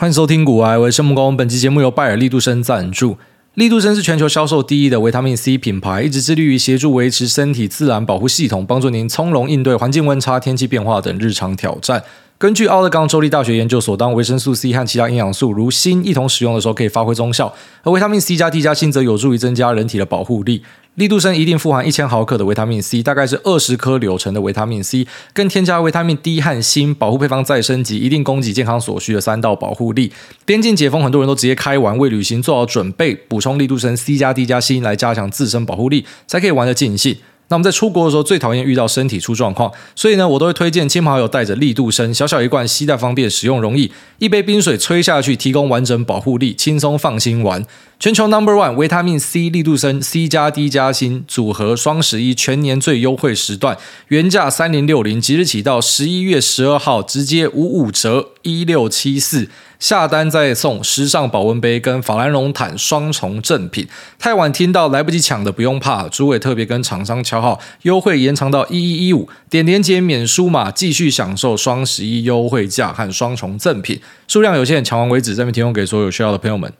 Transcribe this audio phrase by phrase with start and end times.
[0.00, 1.36] 欢迎收听股癌，我是孟工。
[1.36, 3.18] 本期节目由拜耳力度生赞助。
[3.52, 12.02] 力度生是全球销售第一的维他命 C 品牌，一直致力于协助维持身体自然保护系统，帮助您从容应对环境温差、天气变化等日常挑战。
[12.38, 20.62] 根据奥勒冈州立大学研究所，当维生素 C 和其他营养素如锌一同使用的时候，可以发挥功效；而维他命 C 加 D 加锌则有助于增加人体的保护力。
[21.00, 30.12] 力度生一定富含一千毫克的维他命 C，大概是二十颗柳橙的维他命 C，更添加维他命 D 和锌，保护配方再升级，一定供给健康所需的三道保护力。
[30.44, 37.16] 边境解封，很多人都直接开玩，为旅行做好准备，补充力度生 C 加 D 加锌来加强自身保护力，才可以玩得尽兴。
[37.50, 47.66] 那我们在出国的时候最讨厌遇到身体出状况，所以呢，我都会推荐亲朋好友带着力度生，小小一罐，携带方便，使用容易，一杯冰水吹下去，提供完整保护力，轻松放心玩。
[47.98, 53.76] 全球 Number One 维他命 C 力度生 C 加 D 加锌组合双十一全年最优惠时段，
[54.08, 59.48] 原价三零六零，即日起到十一月十二号直接五五折一六七四。
[59.80, 63.88] 下单再送时尚保温杯跟法兰绒毯双重赠品，
[64.18, 76.70] 太晚听到来不及抢的不用怕，主委特别跟厂商敲好，优惠延长到一一一五，点连结免输码，继续享受双十一优惠价和双重赠品，数量有限，抢完为止，这边提供给所有需要的朋友们。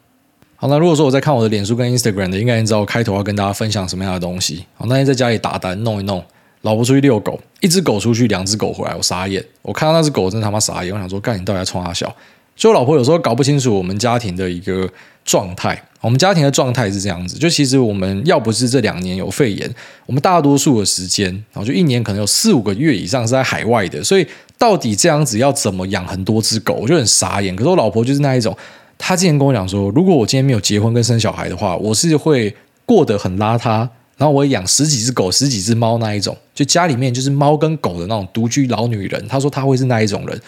[0.55, 4.63] 好，那如果说我在看我的脸书跟 Instagram 的，应该也知道我开头要跟大家分享什么样的东西。
[4.77, 6.23] 好，那天在家里打单弄一弄，
[6.61, 12.15] 老婆出去遛狗，一只狗出去，两只狗回来，我傻眼，我看到那只狗真他妈傻眼，我想说，干你到底在冲他笑？
[12.55, 14.89] 所以我老婆有时候搞不清楚我们家庭的一个
[15.25, 15.81] 状态。
[16.01, 19.71] 我们家庭的状态是这样子，就其实我们要不是这两年有肺炎，
[20.07, 24.03] 我们大多数的时间，然后就一年可能有四五个月以上是在海外的。
[24.03, 24.25] 所以
[24.57, 27.55] 到底这样子要怎么养很多只狗，我就很傻眼。
[27.55, 28.57] 可是我老婆就是那一种，
[28.97, 32.55] 她之前跟我讲说，如果我今天没有结婚跟生小孩的话，我是会
[32.87, 39.27] 过得很邋遢，然后我会养十几只狗、十几只猫那一种，就家里面就是猫跟狗的那种独居老女人。
[39.27, 40.41] 她说她会是那一种人。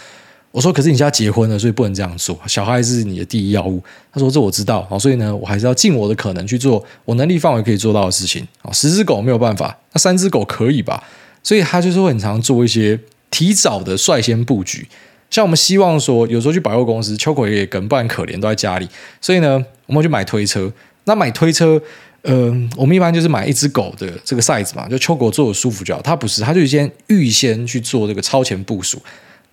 [0.54, 2.40] 我说：“可是你现在结婚了，所以不能这样做。
[2.46, 3.82] 小孩是你的第一要务。”
[4.14, 8.48] 他说：“这我知道。”，所以呢，我还是要尽我的可能去做我能力范围可以做到的事情。
[8.62, 11.04] 啊，十只狗没有办法，那三只狗可以吧？
[11.42, 13.00] 所以他就是会很常做一些
[13.32, 14.88] 提早的率先布局。
[15.32, 18.88] 像我们希望说，有时候去百货公司，秋葵也跟不然可怜都在家里，
[19.20, 20.72] 所以呢，我们会去买推车。
[21.06, 21.82] 那买推车，
[22.22, 26.02] 嗯、呃，我们一般就是买一只狗的这个 size 嘛，就秋狗坐的舒服就好。
[26.04, 29.02] 他不是，他就先预先去做这个超前部署。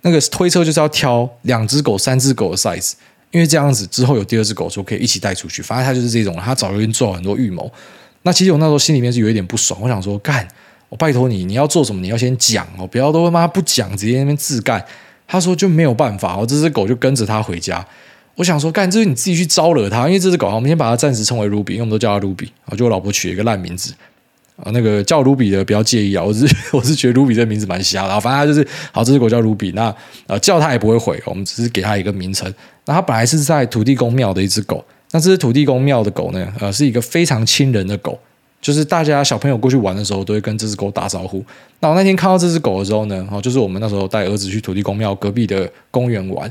[0.03, 2.93] 那个推车就是要挑两只狗、三只狗的 size，
[3.31, 5.61] 因为这样子之后有第二只狗就可以一起带出去。
[5.62, 7.71] 反正他就是这种，他早就已经做了很多预谋。
[8.22, 10.47] 那其实我那时候心里面是有一点不爽，我想说，干，
[10.88, 14.84] 我拜托你，你要做什么，你要先讲哦，不要都他妈不讲，直接那边自干。
[15.27, 17.87] 他说就没有办法，我这只狗就跟着他回家。
[18.37, 23.94] 我想说，干，这是你自己去招惹他，因为这只狗，我们先把它暂时称为 Ruby，因为我们都叫它 Ruby，啊，就我老婆取了一个烂名字。
[24.65, 29.94] 啊，那个叫卢比的不要介意啊，我是 我是觉得卢比这名字蛮瞎的，反正他就是好，这只狗叫卢比，那
[30.26, 32.53] 呃叫它也不会回，我们只是给它一个名称。
[32.84, 38.19] 那它本来是在土地公庙的一只狗，那这只土地公庙的狗呢，呃是一个非常亲人的狗，
[38.60, 41.44] 就是大家小朋友过去玩的时候都会跟这只狗打招呼。
[41.81, 46.50] 那我那天看到这只狗的时候呢，哦就是我们那时候带儿子去土地公庙隔壁的公园玩。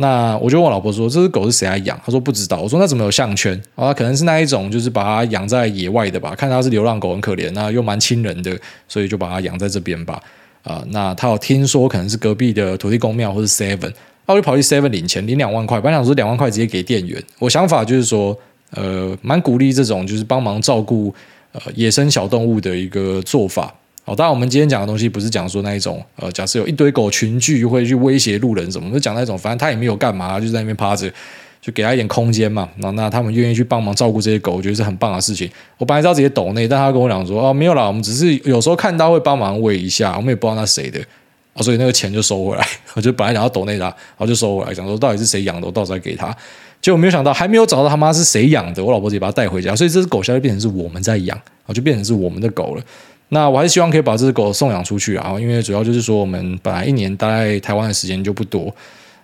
[0.00, 3.60] 那我就问我老婆说：“这只狗是谁来养？”她说：“不知道。”我说：“那怎么有项圈？
[3.74, 6.36] 啊，可能是那一种，就是把它养在野外的吧。
[6.36, 8.56] 看它是流浪狗，很可怜，那又蛮亲人的，
[8.86, 10.22] 所以就把它养在这边吧。
[10.62, 13.92] 啊，那他有听说可能是隔壁的土地公庙或是 Seven，
[14.26, 15.80] 那我就跑去 Seven 领钱，领两万块。
[15.80, 17.20] 本来想说两万块直接给店员。
[17.40, 18.38] 我想法就是说，
[18.72, 21.12] 呃，蛮鼓励这种就是帮忙照顾
[21.52, 23.74] 呃野生小动物的一个做法。
[24.08, 31.06] 好，当然我们今天讲的东西不是讲说那一种，呃，假设有一堆狗群聚会去威胁路人什么，就讲那种，反正他也没有干嘛，就在那边趴着，
[31.60, 32.66] 就给他一点空间嘛。
[32.76, 35.46] 那那他们愿意去帮忙照顾这些狗，我觉得是很棒的事情。
[35.76, 40.98] 我本来是要直接抖内，但他跟我讲说，哦，没有啦，我们只是有时候看到会帮忙喂一下，我们也不知道那谁的，
[41.52, 42.66] 哦，所以那个钱就收回来。
[42.94, 46.34] 我就本来想要抖内他，然后就收回来，想说到底是谁养的，我到时候再给他。
[46.80, 52.82] 结果没有想到，还没有找到他妈是谁养的，我老婆直接把他带回家，所以这只狗现在变成是我们在养，啊，就变成是我们的狗了。
[53.30, 58.74] 那我还是希望可以把这只狗送养出去啊，因为主要就是说我们本来一年待在台湾的时间就不多，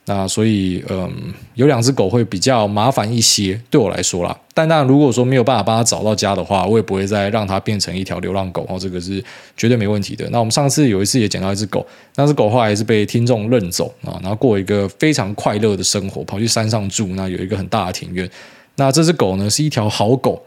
[0.05, 1.11] 那所以嗯，
[1.55, 4.39] 有两只狗会比较麻烦一些，对我来说啦。
[4.53, 9.25] 但当然，如果说没有办法帮它找到家的话，我也不会再让它变成一条流浪狗哦，这个是
[9.57, 10.29] 绝对没问题的。
[10.31, 11.85] 那我们上次有一次也捡到一只狗，
[12.17, 18.31] 那只狗后来是被听众认走啊，然后过一个非常快乐的生活，跑去山上住，那有一个很大的庭院。
[18.77, 20.43] 那这只狗呢是一条好狗，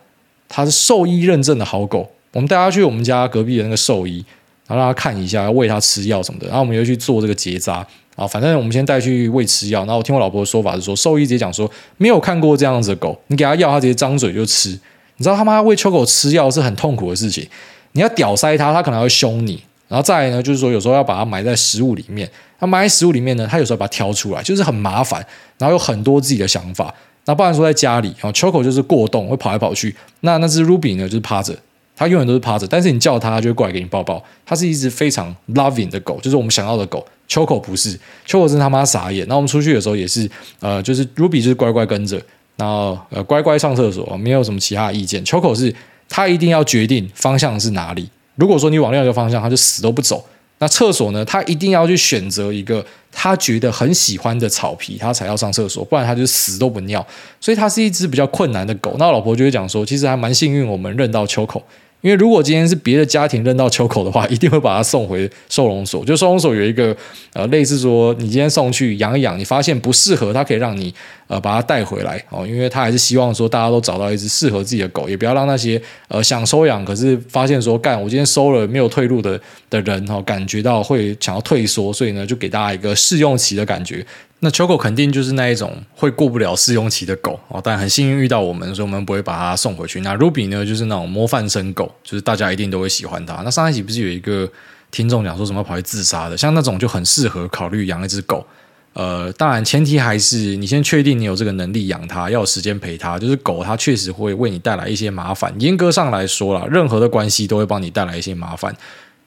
[0.48, 2.12] 它是兽医认证的好狗。
[2.38, 4.24] 我们带他去我们家隔壁的那个兽医，
[4.68, 6.46] 然后让他看一下，喂他吃药什么的。
[6.46, 7.84] 然后我们又去做这个结扎
[8.16, 9.80] 啊，反正我们先带去喂吃药。
[9.80, 11.68] 然后我听我老婆的说法是说，兽医直接讲说，
[11.98, 14.70] 没有看过这样子的狗，你给他药，他直接张嘴就吃。
[14.70, 17.50] 你知道他妈喂秋狗吃药是很痛苦的事情，
[17.94, 22.30] 你要屌塞他，他可能会凶你然后再来呢，就是说有时候要把它埋在食物里面。
[22.60, 25.26] 它埋在食物里面呢，它有时候把它挑出来，就是很麻烦，
[25.58, 26.94] 然后有很多自己的想法。
[27.26, 29.96] 那不然说在家里啊，Choco 就是过动，会跑来跑去。
[30.20, 31.58] 那那只 Ruby 呢，就是趴着，
[31.98, 32.66] 它永远都是趴着。
[32.66, 34.24] 但是你叫它，它就会过来给你抱抱。
[34.46, 37.06] 它是一只非常 loving 的狗，就是我们想要的狗。
[37.28, 39.28] 秋口不是秋口真他妈傻眼。
[39.28, 40.30] 那我们出去的时候也是，
[40.62, 42.22] 呃，就是 Ruby 就是乖乖跟着，
[42.56, 45.26] 然后呃乖乖上厕所，没有什么其他意见。
[45.26, 45.74] 秋口是
[46.08, 48.10] 它一定要决定方向是哪里。
[48.36, 50.24] 如果说你往另一个方向，它就死都不走。
[50.60, 57.06] 那厕所呢，它一定要去选择一个他觉得很喜欢的草皮，他才要上厕所，不然他就死都不尿。
[57.42, 58.96] 所以它是一只比较困难的狗。
[58.98, 61.62] 那我老婆就会讲说，其实还蛮幸运，我们认到秋口。
[62.02, 66.06] 因为如果今天是别的家庭扔到秋口的话， 一定会把它送回收容所。
[66.06, 66.96] 就收容所有一个
[67.34, 70.94] 呃，类似说你今天送去养一养，你发现不适合，它可以让你
[71.28, 72.46] 呃把它带回来哦。
[72.48, 79.40] 因为他还是希望说大家都找到一只适合自己的狗，也不要让那些呃想收养可是发现说干我今天收了没有退路的
[79.70, 84.06] 的人、哦，感觉到会想要退缩，所以呢就给大家一个试用期的感觉。
[84.40, 90.02] 那 Choco 肯定就是那一种会过不了试用期的狗哦，但很幸运遇到我们，所以我们不会把它送回去。
[90.02, 93.42] 那 Ruby 呢，就是那种模范生狗，就是大家一定都会喜欢它。
[93.44, 94.48] 那上一集不是有一个
[94.92, 98.46] 听众讲说什么跑去自杀的，像那种就很适合考虑养一只狗。
[98.94, 103.18] 呃，当然前提还是你先确定你有这个能力养它，要有时间陪它。
[103.18, 105.52] 就是狗它确实会为你带来一些麻烦。
[105.58, 108.76] 严格上来说啦，任何的关系都会帮你带来一些麻烦。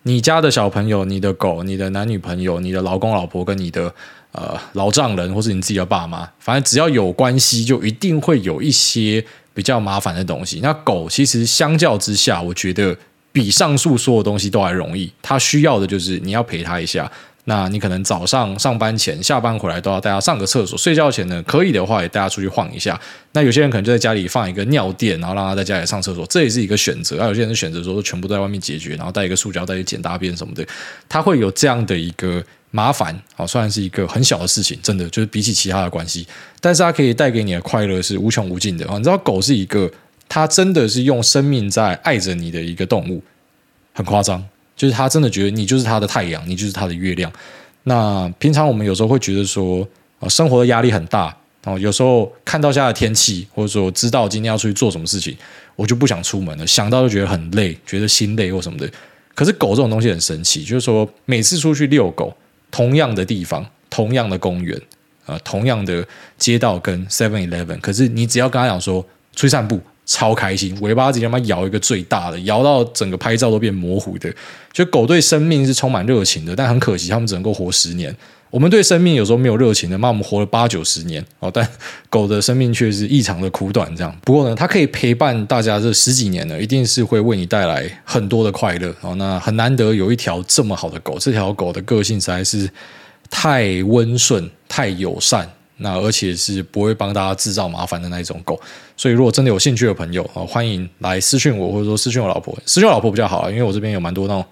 [0.04, 3.92] 你家的小朋友、你的狗、你的男女朋友、你的老公老婆跟你的。
[4.32, 10.60] 呃，老丈人或是你自己的爸妈，反正只要有关系，就一定会有一些比较麻烦的东西。
[10.62, 12.96] 那狗其实相较之下，我觉得
[13.32, 15.12] 比上述所有东西都还容易。
[15.20, 17.10] 它需要的就是你要陪它一下。
[17.46, 23.00] 那你可能早上上班前、下班回来都要带它上个厕所，睡觉前呢，可以的话也带它出去晃一下。
[23.32, 27.20] 那有些人可能就在家里放一个尿垫，然后让它在家里上厕所，这也是一个选择。
[27.20, 30.64] 而有些人选择说全部在外面解决，然后带一个塑胶袋去捡大便什么的，
[31.08, 32.44] 它会有这样的一个。
[32.72, 36.24] 麻烦啊，虽然是一个很小的事情，真的就是比起其他的关系，
[36.60, 38.96] 但是它可以带给你的快乐是无穷无尽的啊！
[38.96, 39.90] 你知道狗是一个，
[40.28, 43.20] 它真的是用生命在爱着你的一个动物，
[43.92, 44.40] 很夸张，
[44.76, 47.32] 就是它真的觉得你就是它的太阳，你就是它的月亮。
[47.82, 49.84] 那平常我们有时候会觉得说，
[50.20, 55.36] 啊，生活的压力很大，然后有时候看到现在的天气，或者说知道今天要出去做什么事情，
[55.74, 58.88] 我就不想出门了，想到就觉得很累，觉得心累或什么的。
[59.34, 62.32] 可是狗这种东西很神奇，就是说每次出去遛狗。
[62.70, 64.80] 同样的地方，同样的公园，
[65.26, 66.06] 呃，同样的
[66.38, 69.02] 街道跟 Seven Eleven，可是你只要跟他讲说
[69.34, 74.32] 出去散步，超开心，尾巴直接他妈摇一个最大的，摇到整个拍照都变模糊的。
[74.72, 78.14] 就狗对生命是充满热情的，但很可惜，他们只能够活十年。
[78.50, 81.66] 我们对生命有时候没有热情的，那，我们活了八九十年哦，但
[82.10, 83.88] 狗的生命却是异常的苦短。
[83.94, 89.14] 这样，不过呢，它可以陪伴大家这十几年呢，一定是会为你带来很多的快乐哦。
[89.14, 92.68] 那很难得有一条这么好的狗，这条狗的个性实在是
[93.30, 98.60] 太温顺、太友善，那而且是不会帮大家制造麻烦的那一种狗。
[98.96, 104.44] 所以，如果真的有兴趣的朋友啊，欢迎来私讯我，或者说私讯我老婆，私讯我老婆比较好，因为我这边有蛮多那种。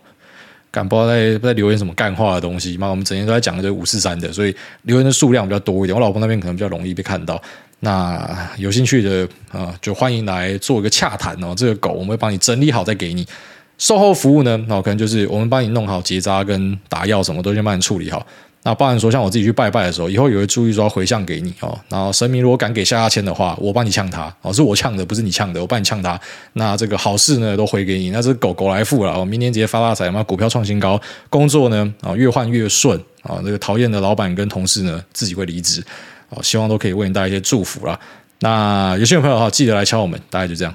[0.86, 2.88] 不知道在在留言什么干话的东西嘛？
[2.88, 5.94] 我们整天都在讲这五四三的，所以留言的数量比较多一点。
[5.94, 7.40] 我老婆那边可能比较容易被看到。
[7.80, 11.54] 那有兴趣的啊，就欢迎来做一个洽谈哦。
[11.56, 13.26] 这个狗我们会帮你整理好再给你。
[13.78, 18.26] 售后服务呢，那可能就是我们帮你弄好结扎跟打药什么都先帮你处理好。
[18.64, 21.78] 那包含说，像我自己去拜拜的时候，以后也会注意说回向给你哦。
[21.88, 26.20] 然后神明如果敢给下下签的话，我帮你呛他哦，是我呛的，不是你呛的，我帮你呛他。
[26.54, 35.82] 那这个好事呢都回给你，那这狗狗来付了，我明年直接发大财嘛，股票创新高，工作呢啊越换越顺啊，这个讨厌的老板跟同事呢自己会离职
[36.28, 37.98] 啊，希望都可以为你带来一些祝福啦。
[38.40, 40.74] 那有兴趣朋友哈，记得来敲我们，大概就这样。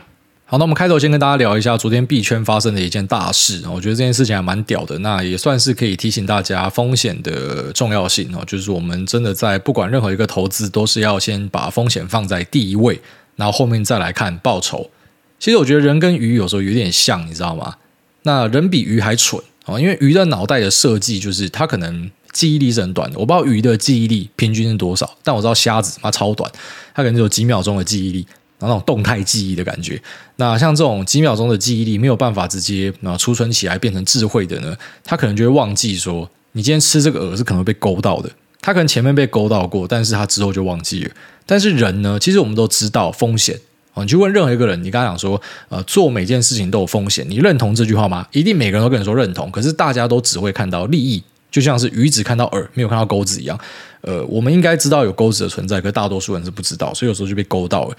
[0.54, 3.64] 好，那我们开头先跟大家聊一下昨天币圈发生的一件大事。
[3.68, 8.44] 我觉得这件事情还蛮屌的，那也算是可以提醒大家风险的重要性哦。
[8.46, 13.02] 就是我们真的在不管任何一个投资，都是要先把风险放在第一位，
[13.36, 14.92] 然后后面再来看报酬。
[15.40, 17.78] 其实我觉得人跟鱼有时候有点像，你知道吗？
[18.22, 23.18] 那人比鱼还蠢啊，因为鱼的脑袋的设计就是它可能记忆力是很短的。
[23.18, 26.52] 我不知道鱼的记忆力平均是多少，但我知道虾子它超短，
[26.94, 28.28] 它可能只有几秒钟的记忆力。
[28.68, 30.02] 那种动态记忆的感觉，
[30.38, 38.30] 那像这种几秒钟的记忆力没有办法直接啊储存起来变成智慧的呢，他可能就会忘记说，你今天吃这个饵是可能被勾到的，
[38.62, 41.12] 他可能前面被勾到过，但是他之后就忘记了。
[41.46, 43.60] 但是人呢，其实我们都知道风险
[43.94, 45.40] 啊，你去问任何一个人，你刚才讲说，
[45.70, 48.26] 呃，做每件事情都有风险，你认同这句话吗？
[48.32, 53.60] 一定每个人都跟你说认同，可是大家都只会看到利益，就像是鱼只看到饵，没有看到钩子一样。
[54.02, 57.96] 呃，我们应该知道有钩子的存在，可大多数人是不知道，所以有时候就被勾到了。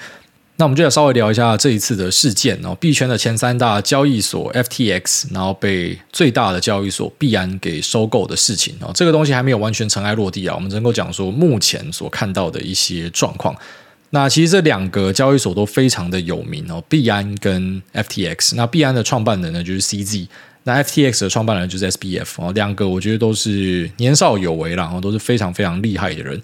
[0.56, 13.54] 那我们就来稍微聊一下这一次的事件哦，币圈的前三大交易所 FTX，然后被最大的交易所币安给收购的事情哦，这个东西还没有完全尘埃落地啊，我们只能够讲说目前所看到的一些状况。
[14.11, 18.54] 那其实这两个交易所都非常的有名哦，币安跟 FTX。
[18.54, 20.28] 那币安的创办人呢就是 CZ，
[20.62, 26.40] 那 FTX 的创办人就是 SBF 哦，两个我觉得都是年少有为啦，然后都是非常非常厉害的人。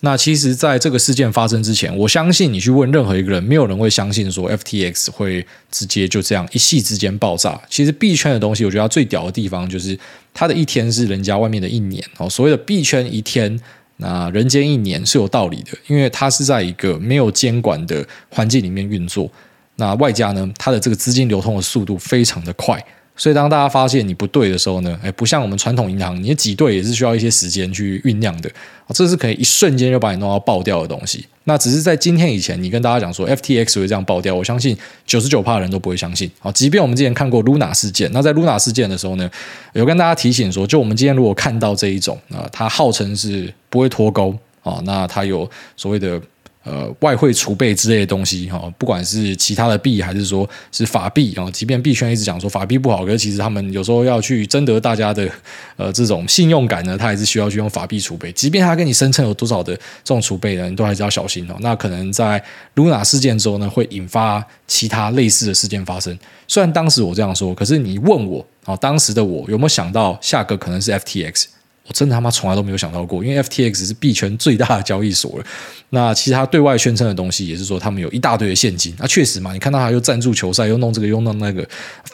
[0.00, 7.58] 那其实，在这个事件发生之前，我相信你去问任何一个人，没有人会相信说 FTX 会直接就这样一夕之间爆炸。
[7.70, 9.98] 其实币圈的东西，我觉得它最屌的地方就是
[10.34, 12.28] 它的一天是人家外面的一年哦。
[12.28, 13.58] 所谓的币圈一天，
[13.96, 19.30] 那人间一年是有道理的，因为它是在一个没有监管的环境里面运作。
[19.76, 22.84] 那外加呢，它的这个资金流通的速度非常的快。
[23.16, 28.50] 所以，当大家发现你不对的时候呢，哎，不像我们传统银行，你挤兑也是需要一些时间去酝酿的，
[28.88, 31.24] 这是可以一瞬间就把你弄到爆掉的东西。
[31.44, 36.28] 那只是在今天以前，你跟大家讲说 FTX 会这样爆掉，我相信九十九趴的人都不会相信。
[36.40, 39.30] 好，即便我们之前看过 Luna 事件，那在 Luna 事件的时候呢，
[39.74, 46.20] 有跟大家提醒说，就我们今天如果看到这一种啊，它号称是不会脱钩啊，那它有所谓的。
[46.64, 55.30] 呃，外汇储备之类的东西哈，不管是其他的币还是说是法币啊，即便币圈一直讲说法币不好，可是其实他们有时候要去征得大家的
[55.76, 58.32] 呃这种信用感呢，他还是需要去用法币储备。
[58.32, 61.56] 即便他跟你声称有多少的这种储备呢，你都还是要小心哦。
[61.60, 62.42] 那可能在
[62.76, 66.18] Luna 事件之后呢，会引发其他类似的事件发生。
[66.48, 71.44] 虽然当时我这样说，可是你问我啊，当时的我有没有想到下个可能是 FTX？
[71.86, 75.44] 我真的他妈从来都没有想到过，因为 FTX 是币圈最大的交易所了。
[75.90, 78.94] 那其实他对外宣称的东西也是说他们有一大堆的现金。
[78.98, 81.66] 那确实嘛，你看到他又赞助球赛，又弄这个又弄那个，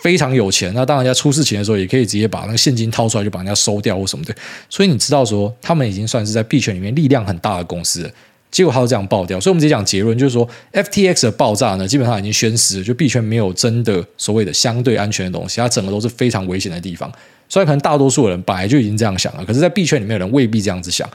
[0.03, 0.73] 非常有钱。
[0.75, 4.35] 那当人家出事情的时候，也可以直接把那个现金掏出来就把人家收掉或什么的。
[4.69, 8.11] 所以你知道说，他们已经算是在币圈里面力量很大的公司了。
[8.51, 9.39] 结果他就这样爆掉。
[9.39, 17.11] 所以我们直接讲结论，就是说 FTX 的爆炸呢，基本上已经宣示了，就币圈没有真的所谓的相对安全的东西，它整个都是非常危险的地方。
[17.51, 21.07] 虽然可能大多数人本来就已经这样想了，可是，在币圈里面的人未必这样子想。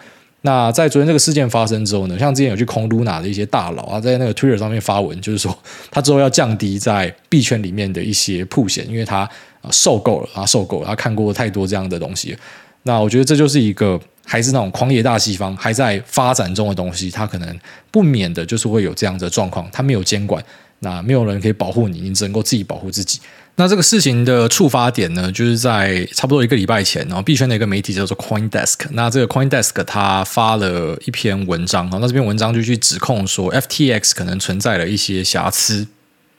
[0.41, 5.57] 那在昨天这个事件发生之后呢，像之前有去空 Luna 的一些大佬啊，在那个 Twitter 上面发文，就是说
[5.89, 9.27] 他之后要降低在币圈里面的一些铺险，因为他
[9.71, 12.37] 受够了，他受够了，他看过太多这样的东西。
[12.83, 20.43] 那我觉得这就是一个还是那种狂野大西方还在发展中的东西，他可能不免的就是会有这样的状况，他没有监管，
[20.79, 23.19] 那没有人可以保护你，你只能够自己保护自己。
[23.57, 35.87] 那这个事情的触发点呢，就是在差不多一个礼拜前，然后币圈的一个媒体叫做 CoinDesk，那这个 CoinDesk 它发了一篇文章，那这篇文章就去指控说 FTX 可能存在了一些瑕疵，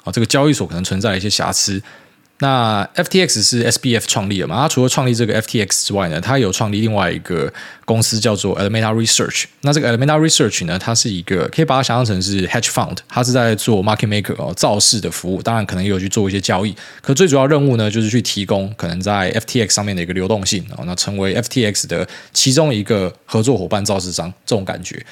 [0.05, 1.83] 啊，这个交易所可能存在一些瑕疵。
[2.39, 4.57] 那 FTX 是 SBF 创立的嘛？
[4.57, 7.51] 他除了创立这个 FTX 之外呢，他有创立另外一个
[7.87, 9.45] 公司叫做 Alameda Research。
[9.63, 15.41] 那这个 Alameda Research 呢，它是一个可以把它想象成是 Hedge Fund，它是在做 Market Maker 哦，造势的服务。
[15.41, 25.03] 当然，可能也有去做一些交易，可最主要任务呢，就是去提供可能在 FTX 上面的一个流动性哦，那成为 FTX 的其中一个合作伙伴、造势商这种感觉。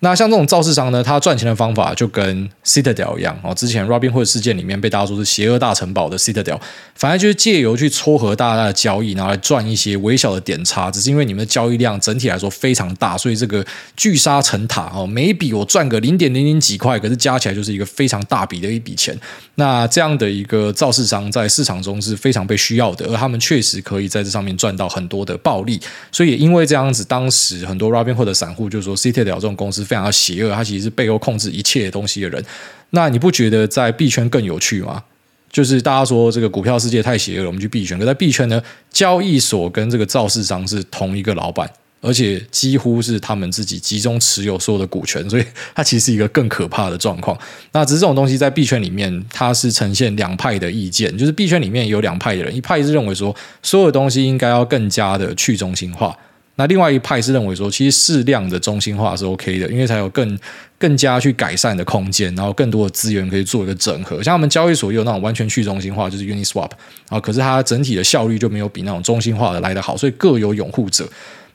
[0.00, 3.52] 那像这种造势商呢，他赚钱的方法就跟 Citadel 一样哦。
[3.52, 6.60] 之前 Robinhood 事件里面被大家说是邪恶大城堡的 Citadel，
[6.94, 10.88] 反正就是借由去撮合大家的交易，然后来赚一些微小的点差。
[10.88, 15.04] 只是因为你们的交易量整体来说非常大，所以这个聚沙成塔哦。
[15.04, 19.18] 每一笔我赚个零点零零几块，可是加起来就是一个非常大笔的一笔钱。
[19.56, 25.80] 那这样的一个造势商在市场中是非常被需要的，而他们确实可以在这上面赚到很多的暴利。
[26.12, 29.87] 所以也因为这样子，当时很多 Robinhood 的散户就说 Citadel 这种公司。
[29.88, 32.44] 非常的邪恶，他其实是背后控制一切东西的人。
[32.90, 35.02] 那你不觉得在币圈更有趣吗？
[35.50, 37.98] 就是大家说这个股票世界太邪恶了，我们去币圈。
[37.98, 41.66] 可在币圈呢，交易所跟这个造市商是同一个老板，
[42.02, 47.36] 而且几乎是他们自己集中持有所有的股权，所以 它其实是一个更可怕的状况。
[47.72, 56.14] 那只是这种东西在币圈里面，它是呈现两派的意见，就是币圈里面有两派的人，一派是认为说所有东西应该要更加的去中心化。
[56.58, 60.36] 那另外一派是认为说，其实适量的中心化是 OK 的，因为才有更
[60.76, 64.20] 更加去改善的空间，然后更多的资源可以做一个整合。
[64.20, 66.70] 像我们交易所也有那种完全去中心化，就是 Uniswap
[67.08, 71.08] 啊，可是它整体的效率就没有比那种中心化的来得好，所以各有拥护者。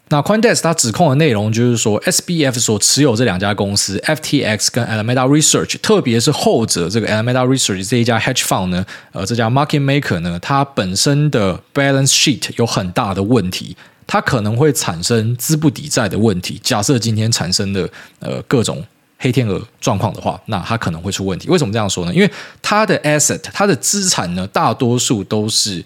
[0.08, 9.82] 那 CoinDesk 它指控的内容就是说，SBF 所持有这两家公司 FTX 跟 Alameda Research，特别是后者这个 Alameda Research 这一家 Hedge Fund 呢，呃，这家 Market
[9.84, 13.76] Maker 呢，它本身的 Balance Sheet 有很大的问题。
[14.08, 16.60] 它可能会产生资不抵债的问题。
[16.64, 18.84] 假设今天产生的呃各种
[19.18, 21.48] 黑天鹅状况的话，那它可能会出问题。
[21.50, 22.14] 为什么这样说呢？
[22.14, 22.30] 因为
[22.62, 25.84] 它的 asset，它的资产呢，大多数都是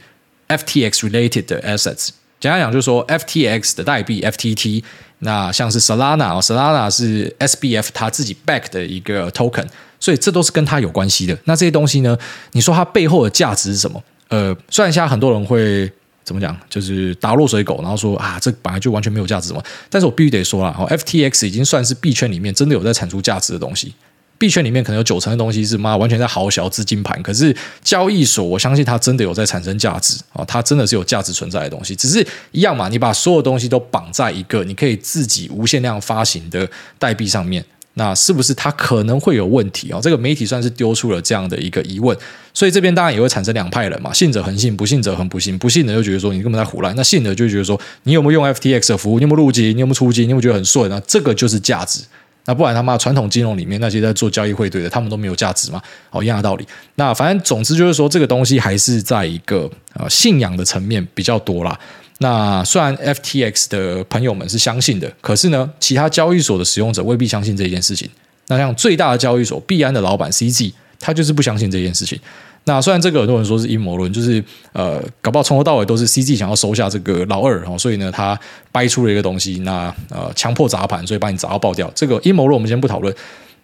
[0.48, 2.10] FTX related 的 assets。
[2.40, 4.84] 简单讲，就是说 FTX 的代币 FTT
[5.20, 9.66] 那像是 Solana 哦，Solana 是 SBF 它自己 back 的一个 token，
[10.00, 11.36] 所以这都是跟它有关系的。
[11.46, 12.16] 那这些东西呢，
[12.52, 14.04] 你说它背后的价值是什么？
[14.28, 15.92] 呃，虽然现在很多人会
[16.28, 23.94] 怎么讲，就是打落水狗，然后说啊，这本来就完全没有价值嘛，但是我必须得说了，哦，FTX 已经算是币圈里面真的有在产出价值的东西。
[24.38, 31.96] 币圈里面可能有九成的东西是妈完全在豪小资金盘，可是交易所我相信它真的有在产生价值啊，它真的是有价值存在的东西。
[31.96, 36.70] 只是一样嘛，你把所有东西都绑在一个你可以自己无限量发行的
[37.00, 37.64] 代币上面，
[37.98, 40.00] 那是不是它可能会有问题啊？
[40.00, 42.16] 这个媒体算是丢出了这样的一个疑问，
[42.54, 45.58] 所以这边当然也会产生两派人嘛，信者恒信，不信者恒不信。
[45.58, 51.02] 不信的就觉得说你根本在胡乱，那信的就觉得说你有没有用 FTX 的服务，你有没有入金，你有没有出金，你有没有觉得很顺啊？
[51.08, 52.02] 这个就是价值。
[52.46, 55.82] 那不然他妈传统金融里面那些在做交易汇兑的，他们都没有价值吗？
[56.12, 56.66] 哦，一样的道理。
[56.96, 61.78] 那反正总之就是说，这个东西还是在一个呃信仰的层面比较多啦。
[62.20, 68.10] 那虽然 FTX 的朋友们是相信的，可是呢，其他交易所的使用者未必相信这件事情。
[68.48, 72.20] 那像最大的交易所币安的老板 CZ，他就是不相信这件事情。
[72.64, 74.44] 那虽然这个很多人说是阴谋论，就是
[74.74, 78.38] 呃，搞不好从头到尾都是 CZ 想要收下这个老二，所以呢，他
[78.72, 81.90] 掰出了一个东西，那呃，强迫砸盘，所以把你砸到爆掉。
[81.96, 83.14] 这个阴谋论我们先不讨论。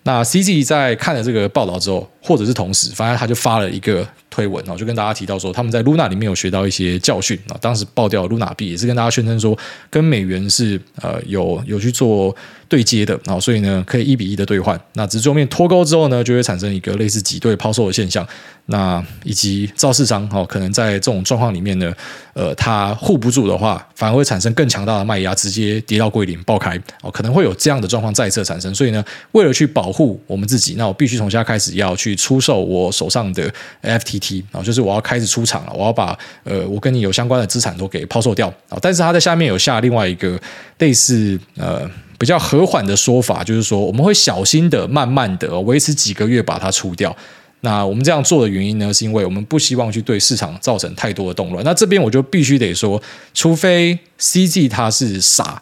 [0.04, 7.56] 那 CZ 在看了这个报道之后，或者是同时，反正他就发了一个推文，就跟大家提到说，他们在 Luna 里面有学到一些教训啊。
[7.62, 9.56] 当时爆掉 Luna 币，也是跟大家宣称说，
[9.92, 12.36] 跟美元是呃有有去做。
[12.70, 14.80] 对接的，然后所以呢，可以一比一的兑换。
[14.94, 18.28] 那只是后面脱钩之后呢，就会产生一个类似挤兑抛售的现象。
[18.66, 21.94] 那以及造市商哦，可能在这种状况里面呢，
[22.34, 28.74] 呃，它护不住的话，反而会产生更强大的卖压，直接跌到桂林爆开哦，可能会有这样的状况再次产生。
[28.74, 34.18] 所以呢，为了去保护我们自己，那我必须从现在开始要去出售我手上的 FT
[34.52, 38.78] 啊，就是我要开始出场了，我要把呃我跟你有相关的资产都给抛售掉啊。
[38.82, 40.40] 但是他在下面有下另外一个
[40.78, 41.90] 类似呃。
[42.20, 47.14] 比较和缓的说法就是说，我们会小心的、慢慢的维持几个月把它出掉。
[47.62, 51.66] 那我们这样做的原因呢，是因为我们不希望去对市场造成太多的动乱。
[51.66, 53.02] 那这边我就必须得说，
[53.34, 55.62] 除非 CG 他是傻，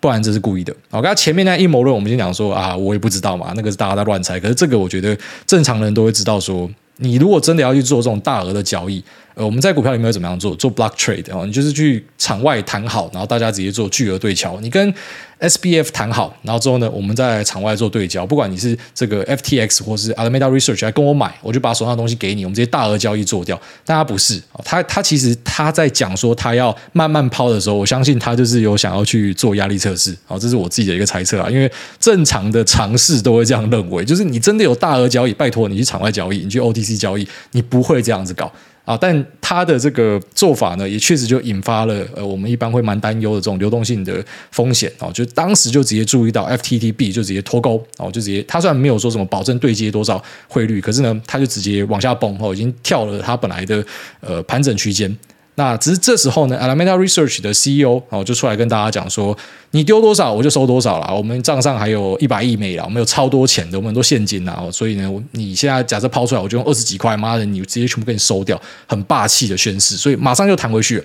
[0.00, 0.74] 不然这是故意的。
[0.90, 4.40] 我刚才前面那阴谋论，我们先讲说啊，我也不知道嘛，那个是大家在乱猜。
[4.40, 9.02] 可是这个我觉得正常人都会知道说，你如果真的要去做这种大额的交易。
[9.34, 10.54] 呃，我们在股票里面怎么样做？
[10.54, 14.60] 做 block trade 哦，你就是去场外谈好，然后大家直接做巨额对敲。
[14.60, 14.94] 你跟
[15.40, 18.24] SBF 谈好，然后之后呢，我们在场外做对焦。
[18.24, 23.60] 不管你是这个 FTX 或是 Alameda Research 来跟我买，我就把手上的东西给你，我们这些大额交易做掉。
[23.84, 30.16] 但他不是，他他其实他在讲说他要慢慢抛的时候，我相信他就是有想要去做压力测试。
[30.26, 31.68] 好，这是我自己的一个猜测啊，因为
[31.98, 38.50] 正常的常识都会这样认为，就是你真的有大额交易，拜托你去场外交易，你去 OTC 交易，你不会这样子搞。
[38.84, 45.10] 啊，但他的这个做法呢，也确实就引发了呃，我们一般会蛮担忧的这种流动性的风险哦。
[45.12, 53.84] 就当时就直接注意到 FTTB 就直接脱钩哦，就直接他虽然没有说什么保证对接多少汇率，可是呢，他就直接往下崩哦，已经跳了他本来的
[54.20, 55.16] 呃盘整区间。
[55.56, 59.36] 那只是这时候呢，Alameda Research 的 CEO 哦就出来跟大家讲说，
[59.70, 71.04] 你丢多少我就收多少了，我们账上还有一百亿美了，我们有超多钱的，我们很多现金啊，所以呢，你现在假设抛出来，我就用二十几块，妈的，你直接全部给你收掉，很霸气的宣誓，所以马上就弹回去了。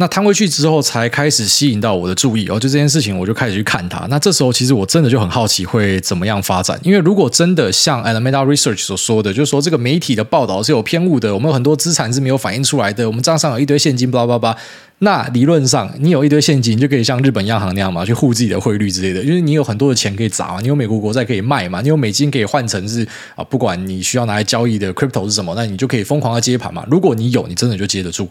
[0.00, 2.58] 那弹回去之后，才开始吸引到我的注意哦。
[2.58, 4.06] 就这件事情，我就开始去看它。
[4.08, 6.80] 那这时候，其实我真的就很好奇会怎么样发展。
[6.82, 14.56] 因为如果真的像 Alameda Research 所说的，就是说这个媒体的报道是有偏误的，我们有很多资产是没有反映出来的，我们账上有一堆现金，巴拉巴拉。
[15.00, 19.22] 那理论上，你有一堆现金，你就可以像日本央行那样嘛，去护自己的汇率之类的。
[19.22, 26.86] 因为你有很多的钱可以砸嘛，你有美国国债可以卖嘛，你有美金可以换成是啊，不管你需要拿来交易的 crypto 是什么，那你就可以疯狂的接盘嘛。
[26.90, 28.26] 如果你有，你真的就接得住。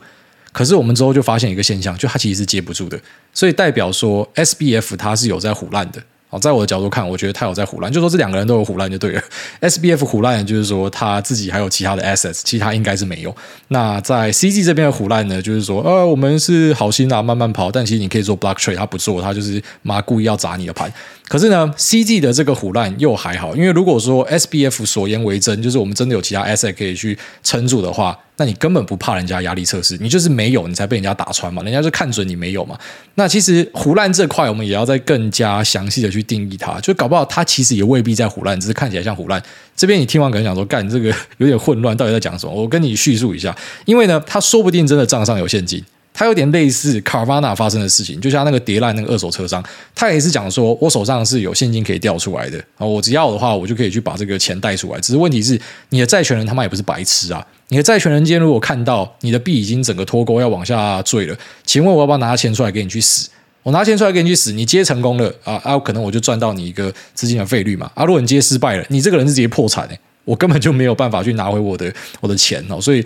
[0.52, 3.00] 可是我们之后就发现一个现象，就它其实是接不住的，
[3.34, 6.02] 所以代表说 SBF 它是有在唬烂的。
[6.32, 9.24] 哦，在我的角度看，我觉得他有在唬烂，就说这两个人都有唬烂就对了。
[9.62, 13.36] SBF 唬烂就是说他自己还有其他的 assets，其他应该是没有。
[13.70, 20.94] 那在 CG 这边的唬烂呢，就是说呃，我们是好心啊，慢慢跑，但其实你可以做 block trade，他不做，他就是妈故意要砸你的盘。
[21.30, 28.18] 可是呢，C G 的这个虎烂又还好，因为如果说 SBF 所言为真，就是我们真的有其他 asset 可以去撑住的话。
[28.38, 31.62] 那你根本不怕人家压力测试，你就是没有，你才被人家打穿嘛。
[31.62, 32.76] 人家就看准你没有嘛。
[33.16, 36.80] 那其实唬烂这块，我们也要再更加详细的去定义它。
[36.80, 39.44] 就搞不好它其实也未必在唬烂，只是看起来像唬烂。
[39.76, 42.54] 这边你听完可能想说，干这个有点混乱，到底在讲什么？
[42.54, 43.54] 我跟你叙述一下。
[43.84, 45.84] 因为呢，他说不定真的账上有现金，
[46.20, 49.64] 他有点类似 Carvana 发生的事情，就像那个跌烂那个二手车商，
[49.96, 55.00] 他也是讲说我手上是有现金可以调出来的啊，我只要的话，我就可以去把这个钱贷出来。
[55.00, 55.58] 只是问题是，
[55.92, 57.48] 你的债权人他妈也不是白痴啊。
[57.70, 63.30] 你的债权人今天如果看到你的币已经整个脱钩要往下坠了，请问我要不要拿钱出来给你去死？
[63.64, 73.02] 我拿钱出来给你去死，你接成功了啊啊，可能我就赚到你一个资金的费率嘛啊，如果你接失败了，你这个人是直接破产诶，我根本就没有办法去拿回我的我的钱哦，所以。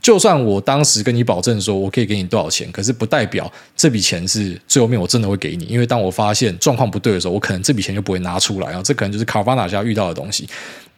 [0.00, 8.80] 就算我当时跟你保证说我可以给你多少钱，可是不代表这笔钱是最后面我真的会给你，因为当我发现状况不对的时候，我可能这笔钱就不会拿出来啊。
[8.82, 10.48] 这可能就是卡巴纳家遇到的东西。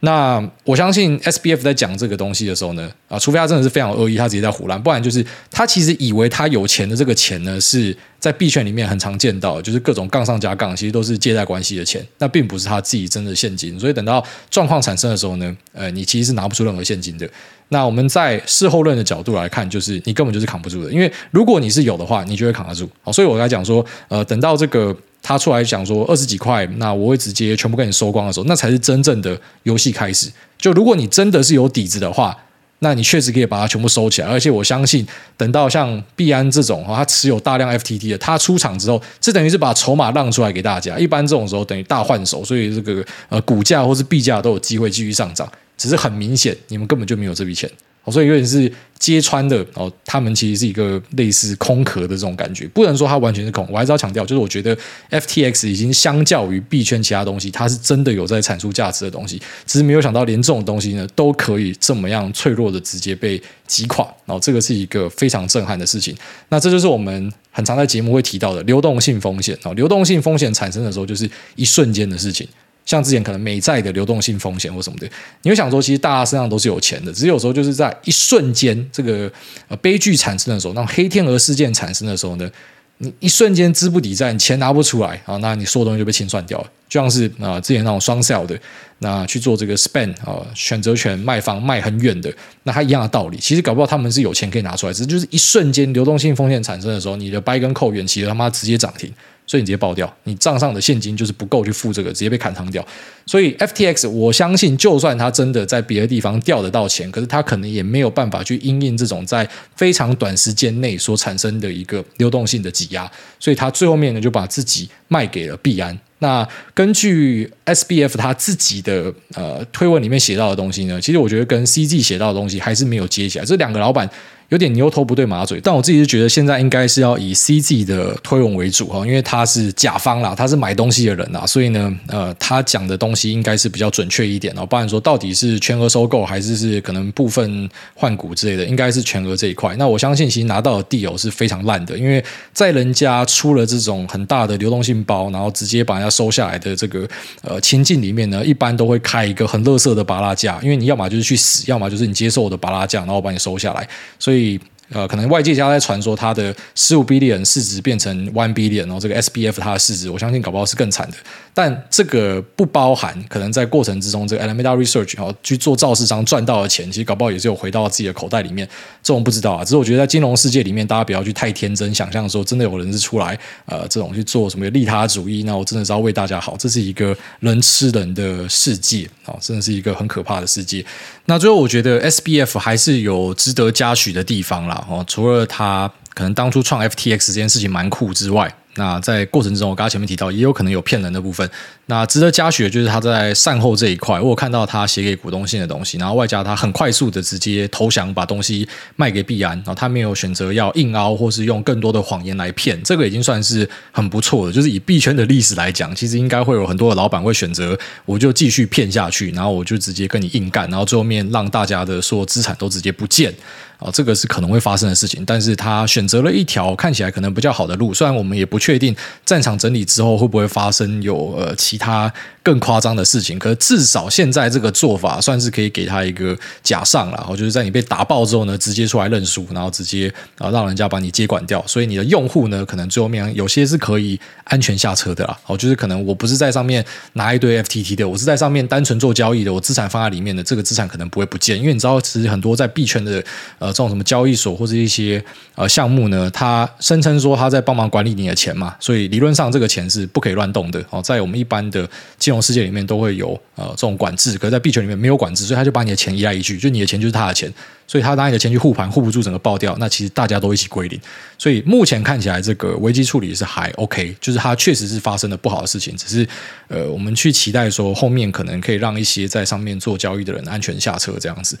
[0.03, 13.77] 那我相信 SBF 在讲这个东西的时候呢，啊，除非他真的是非常恶意，他直接在胡乱，不然就是他其实以为他有钱的这个钱呢，是在币圈里面很常见到，就是各种杠上加杠，其实都是借贷关系的钱，那并不是他自己真的现金。
[13.79, 17.29] 所以等到状况产生的时候呢，呃，你其实是拿不出任何现金的。
[17.69, 22.89] 那我们在事后论的角度来看，就是你根本就是扛不住的，因为如果你是有的话，你就会扛得住。
[23.01, 24.95] 好，所以我刚才讲说，呃，等到这个。
[25.23, 30.27] 他出来讲说二十几块，那我会直接全部给你收光的时候，那才是真正的游戏开始。
[30.57, 32.35] 就如果你真的是有底子的话，
[32.83, 34.27] 那你确实可以把它全部收起来。
[34.27, 35.05] 而且我相信，
[35.37, 40.97] 等到像币安这种哈，他持有大量 FTT 的，他出场之后，这等于是把筹码让出来给大家。
[40.97, 45.49] 一般这种时候等于大换手，所以这个呃股价或是币价都有机会继续上涨。
[45.77, 47.69] 只是很明显，你们根本就没有这笔钱。
[48.09, 53.67] 所以有点是揭穿的哦，他们其实是一个类似空壳的这种感觉，不能说它完全是空。
[53.69, 54.75] 我还是要强调，就是我觉得
[55.09, 64.05] FTX 已经相较于币圈其他东西，它是真的有在产出价值的东西，只是没有想到连这种东西呢都可以这么样脆弱的直接被击垮。
[64.25, 66.15] 然后这个是一个非常震撼的事情。
[66.49, 72.47] 那这就是我们很常在节目会提到的流动性风险哦，流动性风险产生的时候就是一瞬间的事情。
[72.91, 75.09] 像之前可能美债的流动性风险或什么的，
[75.43, 79.31] 你会想说，其实大家身上都是有钱的，只是有时候就是在一瞬间，这个
[79.69, 82.51] 呃悲剧产生的时候，那种黑天鹅事件产生的时候呢，
[82.97, 86.67] 你一瞬间资不抵债，你钱拿不出来啊，那你所有东西就被清算掉了。
[86.89, 88.59] 就像是啊、之前那种双 sell 的，
[89.03, 92.33] 那去做这个 spend 啊、呃，选择权卖方卖很远的，
[92.63, 93.37] 那它一样的道理。
[93.37, 99.11] 其实搞不好他们是有钱可以拿出来，只是就是一瞬间流动性风险产生的时候，你的 buy 跟 call 远期他妈直接涨停。
[99.47, 102.85] 所以你直接爆掉，你账上的现金就是不够去付这个，直接被砍仓掉。
[103.25, 113.11] 所以 FTX，我相信就算他真的在别的地方调得到钱，可是他可能也没有办法去因应这种在非常短时间内所产生的一个流动性的挤压。
[113.39, 115.99] 所以他最后面呢，就把自己卖给了币安。
[116.21, 123.45] 那根据 SBF 他自己的呃推文里面写到的东西呢，其实我觉得跟 C G 写到的东西还是没有接起来。
[123.45, 124.09] 这两个老板。
[124.51, 134.65] 有点牛头不对马嘴，但我自己是觉得现在应该是要以 CZ 的推文为主哈，因为他是甲方啦，他是买东西的人啦，所以呢，呃，他讲的东西应该是比较准确一点哦。
[134.65, 139.73] 不然说到底是全额收购还是是可能部分换股之类的，应该是全额这一块。
[139.77, 147.07] 那我相信其实拿到的 deal 是非常烂的，因为在人家出了这种很大的流动性包，然后直接把人家收下来的这个
[147.41, 153.87] 呃情境里面呢，一般都会开一个很垃圾的巴拉价，因为你要么就是去死，要么就是你接受我的巴拉价，然后我把你收下来，
[154.19, 154.40] 所以。
[154.41, 161.17] really 呃，可能外界家在传说它的十五 billion 市值变成 one billion，然后这个 SBF 它的市值，我相信搞不好是更惨的。
[161.53, 168.67] 但这个不包含可能在过程之中，这个 Alameda Research 然后去做造市商赚到的钱，其实搞不好也是有回到自己的口袋里面。
[169.03, 180.85] 这种不知道啊，只是我觉得在金融世界里面，大家不要去太天真，想象说真的有人是出来呃这种去做什么利他主义，那我真的是要为大家好，这是一个人吃人的世界啊，真的是一个很可怕的世界。
[181.25, 188.53] 那最后我觉得 SBF 还是有值得嘉许的地方啦，哦，除了他可能当初创 FTX 这件事情蛮酷之外。
[188.75, 191.47] 那在过程中，我刚刚前面提到，也有可能有骗人的部分。
[191.87, 198.65] 那值得嘉许的就是他在善后这一块，我有看到他写给股东信的东西，然后外加他很快速的直接投降，把东西
[198.95, 204.53] 卖给币安，然后他没有选择要硬凹，或是用更多的谎言来骗，这个已经算是很不错的。
[204.53, 213.33] 就是以币圈的历史来讲，其实应该会有很多的老板会选择，我就继续骗下去，然后我就直接跟你硬干，然后最后面让大家的所有资产都直接不见。
[213.81, 222.13] 啊，这个是可能会发生的事情，但是他选择了一条看起来可能比较好的路，虽然我们也不确定战场整理之后会不会发生有呃其他
[222.43, 243.23] 更夸张的事情，可是至少现在这个做法算是可以给他一个假上了，然后就是在你被打爆之后呢，直接出来认输，然后直接啊让人家把你接管掉，所以你的用户呢，可能最后面有些是可以安全下车的啦，哦，就是可能我不是在上面拿一堆 FTT 的，我是在上面单纯做交易的，我资产放在里面的，这个资产可能不会不见，因为你知道其实很多在币圈的
[243.57, 243.70] 呃。
[243.71, 245.23] 这种什么交易所或者一些
[245.55, 246.29] 呃项目呢？
[246.31, 251.01] 他声称说他在帮忙管理你的钱嘛，所以理论上这个钱是不可以乱动的哦。
[251.01, 257.51] 在我们一般的金融世界里面都会有呃这种管制，可是在币圈里面没有管制，所以他就把你的钱移来移去，就你的钱就是他的钱。
[257.87, 260.97] 所以他拿你的钱去护盘，护不住整个爆掉，那其实大家都一起归零。
[261.37, 266.25] 所以目前看起来，这个危机处理是还 OK，就是它确实是发生了不好的事情，只是
[266.69, 271.57] 呃，我们去期待说后面可能可以让一些在上面做交易的人安全下车这样子。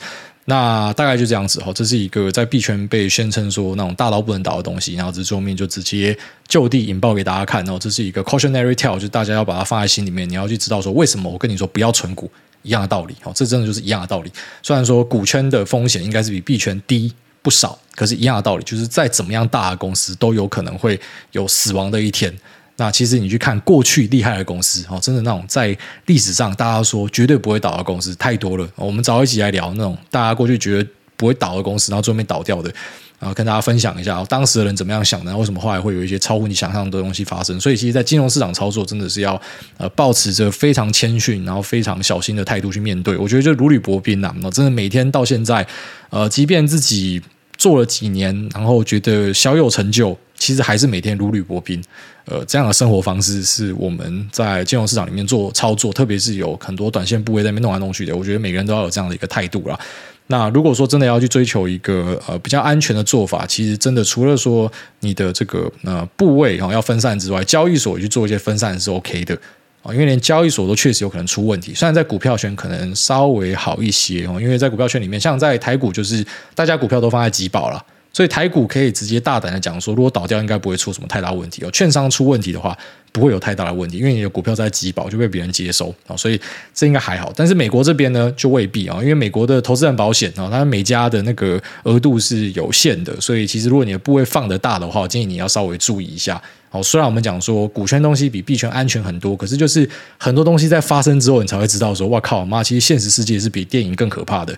[0.51, 12.29] 那大概就这样子哈，这是一个在币圈被宣称说那种大到不能倒的东西，然后这桌面就直接就地引爆给大家看，然后这是一个 cautionary tale，就大家要把它放在心里面，你要去知道说为什么我跟你说不要存股
[12.63, 14.31] 一样的道理，哦，这真的就是一样的道理。
[14.61, 20.99] 虽然说股圈的风险应该是比币圈低不少，可是一样的道理，就是再怎么样大的公司都有可能会
[21.31, 22.35] 有死亡的一天。
[22.81, 28.67] 那其实你去看过去厉害的公司，哦，真的那种在历史上大家说绝对不会倒的公司太多了。
[28.75, 32.73] 我们早一起来聊那种大家过去觉得不会倒的公司，然后最后面倒掉的，
[33.19, 37.59] 然后跟大家分享一下当时的人怎么样想的，为什么后来会有一些超乎你想象的东西发生。
[37.59, 39.39] 所以，其实，在金融市场操作，真的是要
[39.77, 43.15] 呃抱持着非常谦逊，然后非常小心的态度去面对。
[43.15, 45.67] 我觉得就如履薄冰呐，真的每天到现在，
[46.09, 47.21] 呃，即便自己
[47.57, 50.17] 做了几年，然后觉得小有成就。
[50.41, 51.79] 其实还是每天如履薄冰，
[52.25, 58.17] 呃，这样的生活方式是我们在金融市场里面做操作，特别是有很多短线部位在那边弄来弄去的。
[58.17, 59.79] 我觉得每个人都要有这样的一个态度啦。
[60.25, 69.37] 那如果说真的要去追求一个呃比较安全的做法，其实真的除了说你的这个呃部位哈要分散之外，交易所去做一些分散是 OK 的
[69.83, 71.75] 啊，因为连交易所都确实有可能出问题。
[71.75, 76.25] 虽然在股票圈可能稍微好一些哦，因为在股票圈里面，像在台股就是
[76.55, 77.85] 大家股票都放在集保了。
[78.13, 81.71] 所以台股可以直接大胆的讲说，如果倒掉，应该不会出什么太大问题哦。
[81.71, 82.77] 券商出问题的话，
[83.13, 86.39] 不会有太大的问题，因为你的股票在集保就被别人接收啊，所以
[86.73, 87.31] 这应该还好。
[87.35, 96.41] 但是美国这边呢，就未必啊，因为美国的投资人保险啊，它每家的那个额度是有限的，所以其实如果你的部位放得大的话，我建议你要稍微注意一下。
[96.71, 104.57] 哦，虽然我们讲说股权东西比币圈安全很多，可是就是很多东西在发生之后，你才会知道说，哇靠妈，其实现实世界是比电影更可怕的。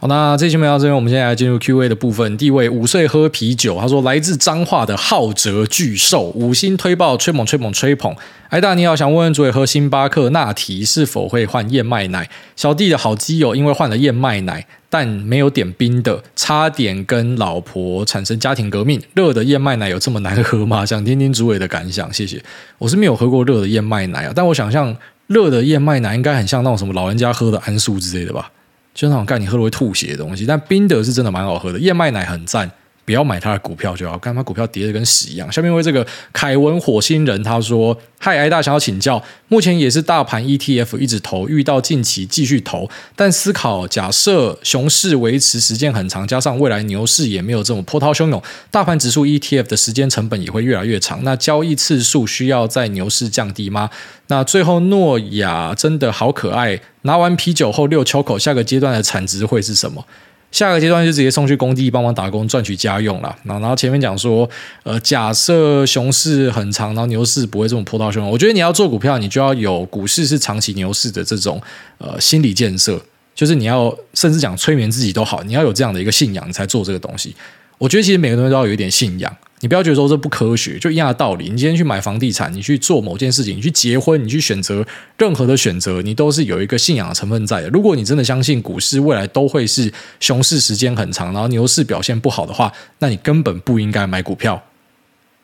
[0.00, 2.34] 好，那这期没到这边，我们现在来进入 Q&A 的部分。
[2.38, 8.16] 第一位五岁喝啤酒，他说来自彰化的浩哲巨兽，五星推爆，吹捧吹捧吹捧。
[8.48, 12.30] 艾大你好，想问问主委喝星巴克拿铁是否会换燕麦奶？
[12.56, 18.98] 小弟的好基友因为换了燕麦奶，但没有点冰的，差点跟老婆产生家庭革命。
[19.12, 20.86] 热的燕麦奶有这么难喝吗？
[20.86, 22.42] 想听听主委的感想，谢谢。
[22.78, 28.50] 我是没有喝过热的燕麦奶啊，但我想象热的燕麦奶应该很像那种什么老人家喝的安素之类的吧。
[28.94, 31.78] 就那种干你喝了会吐血的东西，但冰的是真的蛮好喝的。
[31.78, 32.70] 燕麦奶很赞，
[33.04, 35.50] 不要买它的股票就好，看它股票跌的跟屎一样。
[35.50, 51.24] 下面为这个凯文火星人他说：“嗨，艾大想要请教，目前也是大盘 ETF 一直投，遇到近期继续投，但思考假设熊市维持时间很长，加上未来牛市也没有这么波涛汹涌，大盘指数 ETF 的时间成本也会越来越长。
[51.24, 53.90] 那交易次数需要在牛市降低吗？
[54.28, 60.04] 那最后诺亚真的好可爱。”拿完啤酒后六秋口，下个阶段的产值会是什么？
[60.50, 63.36] 下个阶段就直接送去工地帮忙打工赚取家用了。
[63.44, 64.48] 然后前面讲说，
[64.82, 68.28] 呃，假设熊市很长，然后牛市不会这么波涛汹涌。
[68.28, 71.60] 我觉得你要做股票，你就要有股市是长期牛市的这种
[71.98, 73.00] 呃心理建设，
[73.34, 77.34] 就是你要甚至讲催眠自己都好，你要有这样的一个信仰，你才做这个东西。
[77.78, 79.34] 我觉得其实每个东西都要有一点信仰。
[79.60, 81.44] 你不要觉得说这不科学，就一样的道理。
[81.44, 84.86] 你今天去买房地产，你去做某件事情，你去结婚，你去选择
[85.18, 87.68] 任何的选择，你都是有一个信仰的成分在的。
[87.68, 94.62] 如果你真的相信股市未来都会是熊市时间很长，然后牛市表现不好的话，那你根本不应该买股票。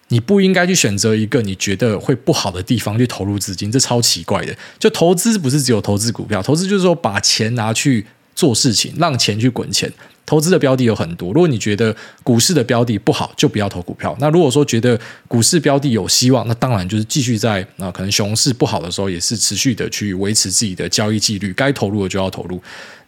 [0.08, 4.56] 你不应该去选择一个你觉得会不好的地方去投入资金，这超奇怪的。
[4.78, 9.92] 就投资不是只有投资股票，投资就是说把钱拿去做事情，让钱去滚钱。
[10.24, 11.94] 投资的标的有很多，如果你觉得
[12.24, 14.16] 股市的标的不好，就不要投股票。
[14.20, 22.60] 那如果说觉得股市标的有希望，那当然就是继续在啊，可能熊市不好的时候，也是持续的去维持自己的交易纪律，该投入的就要投入。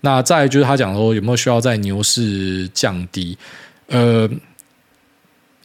[0.02, 3.36] 那再就是他讲说有没有需要在牛市降低？
[3.88, 4.30] 呃，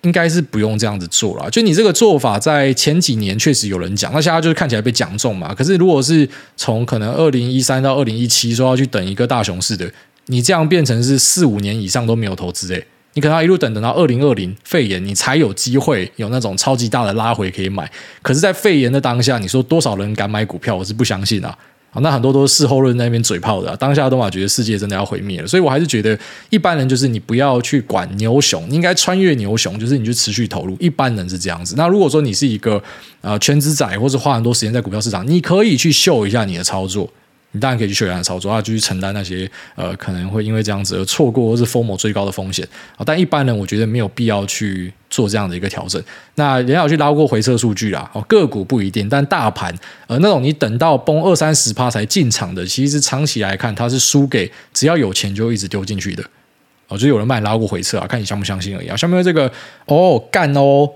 [0.03, 1.49] 应该是不用这样子做了。
[1.49, 5.53] 就你这个做法，在前几年确实有人讲，那现在就是看起来被讲中嘛。
[5.53, 9.91] 可是如果是从可能二零一三到二零一七说要去等一个大熊市的。
[10.27, 17.91] 你这样变成是四五年以上都没有投资诶，你可能要一路等等到二零二零肺炎，你才有机会有那种超级大的拉回可以买。
[18.21, 20.73] 可是，在肺炎的当下，你说多少人敢买股票？
[20.73, 21.53] 我是不相信啊！
[21.93, 23.75] 啊，那很多都是事后论在那边嘴炮的啊。
[23.75, 26.17] 当下都嘛觉得世界真的要毁灭了，所以我还是觉得
[26.49, 30.75] 一般人就是你不要去管牛熊，你应该穿越牛熊，就是你就持续投入。
[30.79, 31.75] 一般人是这样子。
[31.77, 32.82] 那如果说你是一个
[33.21, 37.10] 呃全职仔，或是花很多时间在股票市场，你可以去秀一下你的操作。
[37.56, 43.03] 你当然可以去学员操作，啊，就去承担那些呃可能会因为这样子而错过或是 FOMO 最高的风险啊。
[43.06, 46.02] 但一般人我觉得没有必要去做这样的一个调整。
[46.36, 49.73] 那人要去捞过回撤数据啦，哦，个股不一定，但大盘
[50.08, 56.23] 呃那种你等到崩二三十趴才进场的，其实长期来看它是输给只要有钱就一直丢进去的。
[56.88, 58.97] 哦，就有人卖拉过回撤啊，看你相不相信而已啊。
[58.97, 59.52] 下面这个
[59.86, 60.89] 哦干哦。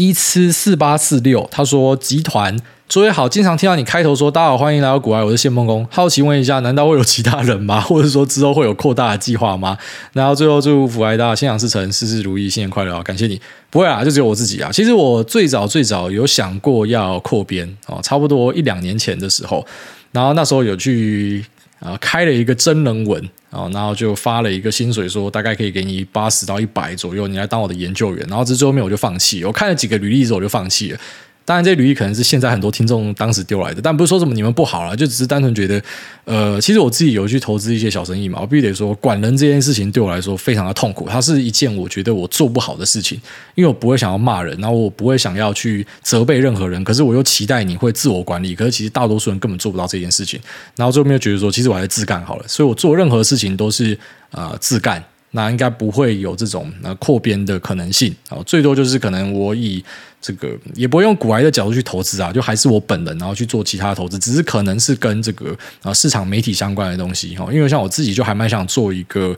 [0.00, 2.56] 一七四八四六，他说集团。
[2.88, 5.86] 诸位好，经常听到你开头说“大家好，欢迎来到股癌”，我是谢孟工。
[5.90, 7.78] 好奇问一下，难道会有其他人吗？
[7.84, 9.76] 或者说之后会有扩大的计划吗？
[10.14, 13.02] 然后最后祝福股大心想事成，事事如意，新年快乐啊！
[13.02, 13.38] 感谢你。
[13.68, 14.70] 不会啊，就只有我自己啊。
[14.72, 19.66] 其实我最早最早有想过要扩编哦，差不多一两年前的时候，
[20.12, 21.44] 然后那时候有去
[21.80, 28.26] 啊开了一个真人文啊，然后就发了一个薪水，说大概可以给你八十到一百左右，你来当我的研究员。
[28.28, 31.00] 然后这最后面我就放弃，我看了几个履历之后我就放弃了。
[31.44, 35.82] 当然，这履历可能是现在很多听众当时丢来的，但不是说什么你们不好了，就只是单纯觉得，
[36.24, 43.20] 呃，其实我自己有去投资一些小生意嘛，我必须得说，管人这件事情对我来说非常的痛苦，它是一件我觉得我做不好的事情，
[43.56, 50.38] 因为我不会想要骂人，然后我不会想要去责备任何人，可是我又期待你会自我管理，可是其实大多数人根本做不到这件事情，
[50.76, 53.98] 然后最后面又觉得说，其实我还是自干好了，所以我做任何事情都是
[54.30, 55.02] 呃自干。
[55.32, 59.82] 那应该不会有这种呃扩编的可能性啊，最多就是可能我以
[60.20, 69.36] 这个也不会用股癌的角度去投资啊，就还是我本人然后去做其他投资，只是可能是跟这个啊市场媒体相关的东西哈，因为像我自己就还蛮想做一个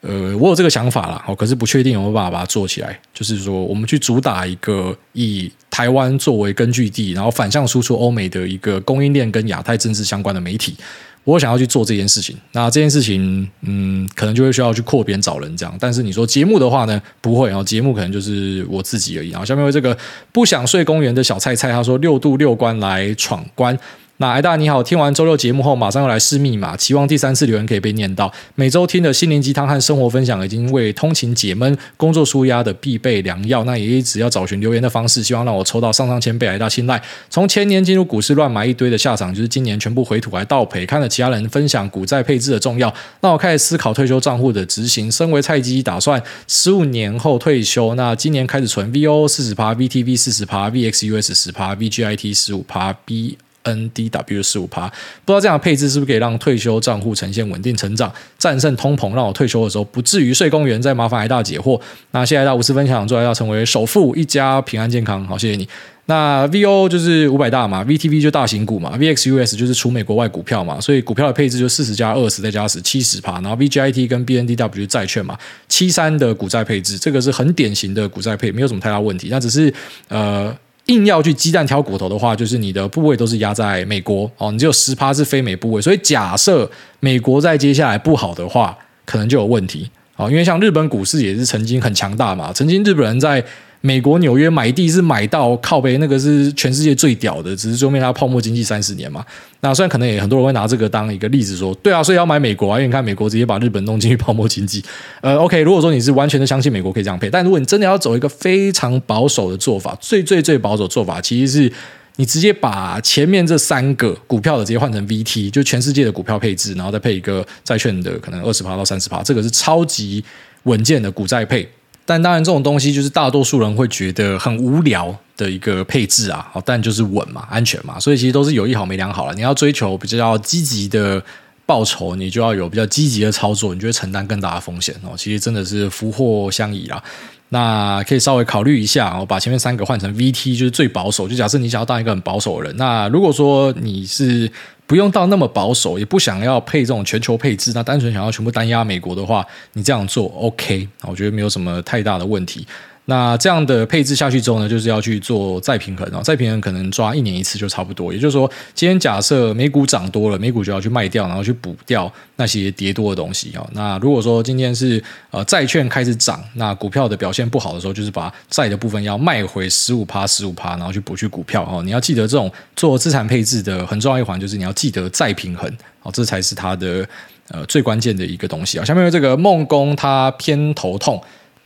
[0.00, 10.76] 呃，我有这个想法啦，可是不确定有没有办法把它做起来，就是说我们去主打一个以台湾作为根据地，然后反向输出欧美的一个供应链跟亚太政治相关的媒体。
[11.24, 15.74] 我想要去做这件事情，那这件事情，嗯，可能就会需要去扩编找人这样。
[15.80, 19.32] 但是你说节目的话呢，不会啊，节目可能就是我自己而已。
[19.32, 19.96] 啊下面为这个
[20.32, 23.78] 不想睡公园的小菜菜，他说六度六关来闯关。
[24.18, 28.32] 那艾大你好，听完周六节目后，马上要来试密码，期望第三次留言可以被念到。
[28.54, 33.64] 每周听的心灵鸡汤和生活分享，已经为通勤解闷、工作舒压的必备良药。
[33.64, 37.02] 那也一直要找寻留言的方式，希望让我抽到上上签被艾大青睐。
[37.28, 40.86] 从前年进入股市乱买一堆的下场，就是今年全部回吐来倒赔。
[40.86, 45.10] 看了其他人分享股债配置的重要，那我开始思考退休账户的执行。
[45.10, 47.96] 身为菜鸡，打算十五年后退休。
[47.96, 53.36] 那今年开始存 VO 四十趴，VTV 四十趴，VXUS 十趴，VGIT 十五趴，B。
[53.64, 54.88] N D W 十五趴，
[55.24, 60.80] 不知道这样的配置是不是可以让退休账户呈现稳定成长，战胜通膨，让我退休的时候不至于睡公园。
[60.80, 61.80] 再麻烦挨大解惑。
[62.10, 65.26] 那谢谢癌大无私分享，祝癌大成为首富，一家平安健康。
[65.26, 65.66] 好，谢谢你。
[66.06, 74.22] 那 V O 就是五百大嘛，V T V 就大型股嘛，V X U S 就是除美国外股票嘛，所以股票的配置就四十加二十再加十七十趴，然后 V G I T 跟
[74.26, 79.28] B N D W 就债券嘛，七三的股债配置，这个是很典型的股债配，没有什么太大问题。
[79.30, 79.72] 那只是
[80.08, 80.54] 呃。
[80.86, 86.70] 硬要去鸡蛋挑骨头的话，就是你的部位都是压在美国哦，你只有十趴是非美部位，所以假设
[87.00, 90.30] 美国在接下来不好的话，可能就有问题哦。
[90.30, 93.44] 因为像日本股市也是曾经很强大嘛，曾经日本人在。
[93.86, 99.22] 美国纽约买地是买到靠背，那个是全世界最屌的，只是说明它泡沫经济三十年嘛。
[99.60, 104.82] 那虽然可能也很多人会拿这个当一个例子说，对啊，所以要买美国啊，因为你看美国直接把日本弄进去泡沫经济。
[105.20, 111.72] 呃，OK，如果说你是完全的相信美国可以这样配，但如果你真的要走一个非常保守的做法，最最最保守的做法，其实是
[112.16, 120.24] 你直接把前面这三个股票的直接换成 VT，就全世界的股票配置，然后再配一个债券的可能二十趴到三十趴，这个是超级
[120.62, 121.68] 稳健的股债配。
[122.06, 126.52] 但当然，这种东西就是大多数人会觉得很无聊的一个配置啊。
[126.64, 129.34] 但就是稳嘛，安全嘛，所以其实都是有一好没两好了。
[129.34, 131.22] 你要追求比较积极的
[131.64, 135.12] 报酬，你就要有比较积极的操作，你就会承担更大的风险哦。
[135.16, 137.02] 其实真的是福祸相依啦。
[137.48, 141.26] 那可以稍微考虑一下，我把前面三个换成 VT，就是最保守。
[141.26, 144.50] 就假设你想要当一个很保守的人，那如果说你是。
[144.86, 152.66] 不用到那么保守，也不想要配这种全球配置，那单纯想要全部单压美国的话，你这样做 OK，我觉得没有什么太大的问题。
[153.06, 158.10] 那这样的配置下去之后呢，就是要去做再平衡啊，再平衡可能抓一年一次就差不多。
[158.10, 163.66] 也就是说，今天假设美股涨多了，美股就要去卖掉，然后去补掉那些跌多的东西啊。
[163.74, 171.82] 那如果说今天是呃债券开始涨，那股票的表现不好的时候，就是把债的部分要卖回十五趴十五趴，然后去补去股票哦。
[171.82, 175.70] 你要记得这种做资产配置的很重要一环，就是你要记得再平衡
[176.02, 177.06] 哦，这才是它的
[177.48, 178.84] 呃最关键的一个东西啊。
[178.84, 181.22] 下面这个孟工他偏头痛。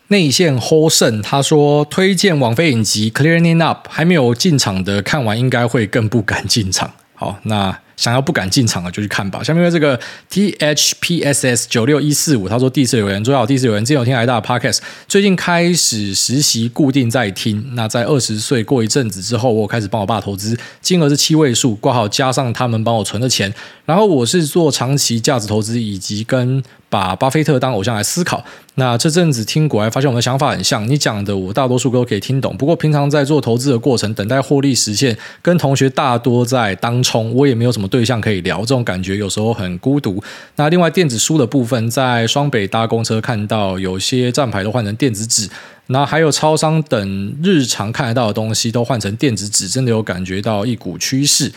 [0.09, 6.93] 内线 Hold 胜，他说推荐王菲影集 Clearing Up，还没有进场的看完应该会更不敢进场。
[7.15, 7.79] 好，那。
[7.99, 9.43] 想要不敢进场的就去看吧。
[9.43, 9.99] 下面这个
[10.31, 17.75] T H P S S 九六一四五，他说第一次留言，最好第一次留言，之前有听癌大的 Podcast，最近开始实习，固定在听。
[17.75, 23.53] 那在二十岁过一阵子之后，我开始帮我爸投资，金额是七位数，挂号加上他们帮我存的钱。
[23.85, 28.45] 然后我是做长期价值投资，以及跟把巴菲特当偶像来思考。
[28.75, 30.87] 那这阵子听股癌，发现我们的想法很像。
[30.87, 40.23] 你讲的我大多数都可以听懂，不过平常在做投资的过程，等待获利实现，跟同学大多在当冲，我也没有什么对象可以聊，这种感觉有时候很孤独。
[40.57, 45.49] 那另外电子书的部分，在双北搭公车看到有些站牌都换成电子纸。
[45.91, 51.51] 那还有超商等日常看得到的东西都换成电子纸，真的有感觉到一股趋势。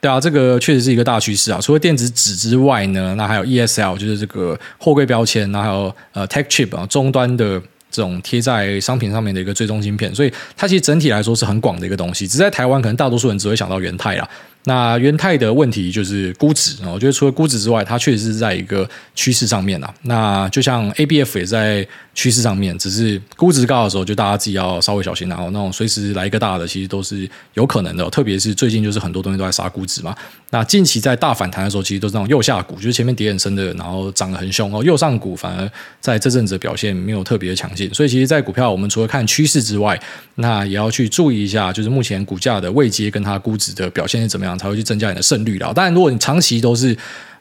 [0.00, 1.60] 对啊，这个确实是一个大趋势啊。
[1.60, 10.12] 除了电子纸之外呢，那还有 ESL，就是这个货柜标签，然后还有呃 Tech Chip 啊，终端的这种贴在商品上面的一个追踪芯片。
[10.12, 12.26] 所以它其实整体来说是很广的一个东西。
[12.26, 14.28] 只在台湾，可能大多数人只会想到元泰啦。
[14.68, 19.94] 那元泰的问题就是估值啊，我觉得除了估值之外，它确实是在一个趋势上面啊。
[20.02, 25.26] 那就像 ABF 也在趋势上面，只是估值高的时候，就大家自己要稍微小心。
[25.26, 28.08] 然后那种随时来一个大的，其实都是有可能的。
[28.10, 30.14] 特别是最近就是很多东西都在杀估值嘛。
[30.50, 34.84] 那近期在大反弹的时候，其实都是那种右下股，就是前面跌很深的，然后涨得很凶哦。
[34.84, 37.88] 右上股反而在这阵子表现没有特别强劲。
[37.94, 39.98] 所以其实，在股票我们除了看趋势之外，
[40.34, 44.57] 那也要去注意一下，就是目前股价的位阶跟它估值的表现是怎么样。
[44.58, 45.72] 才会去增加你的胜率了。
[45.72, 46.96] 当然，如果你长期都是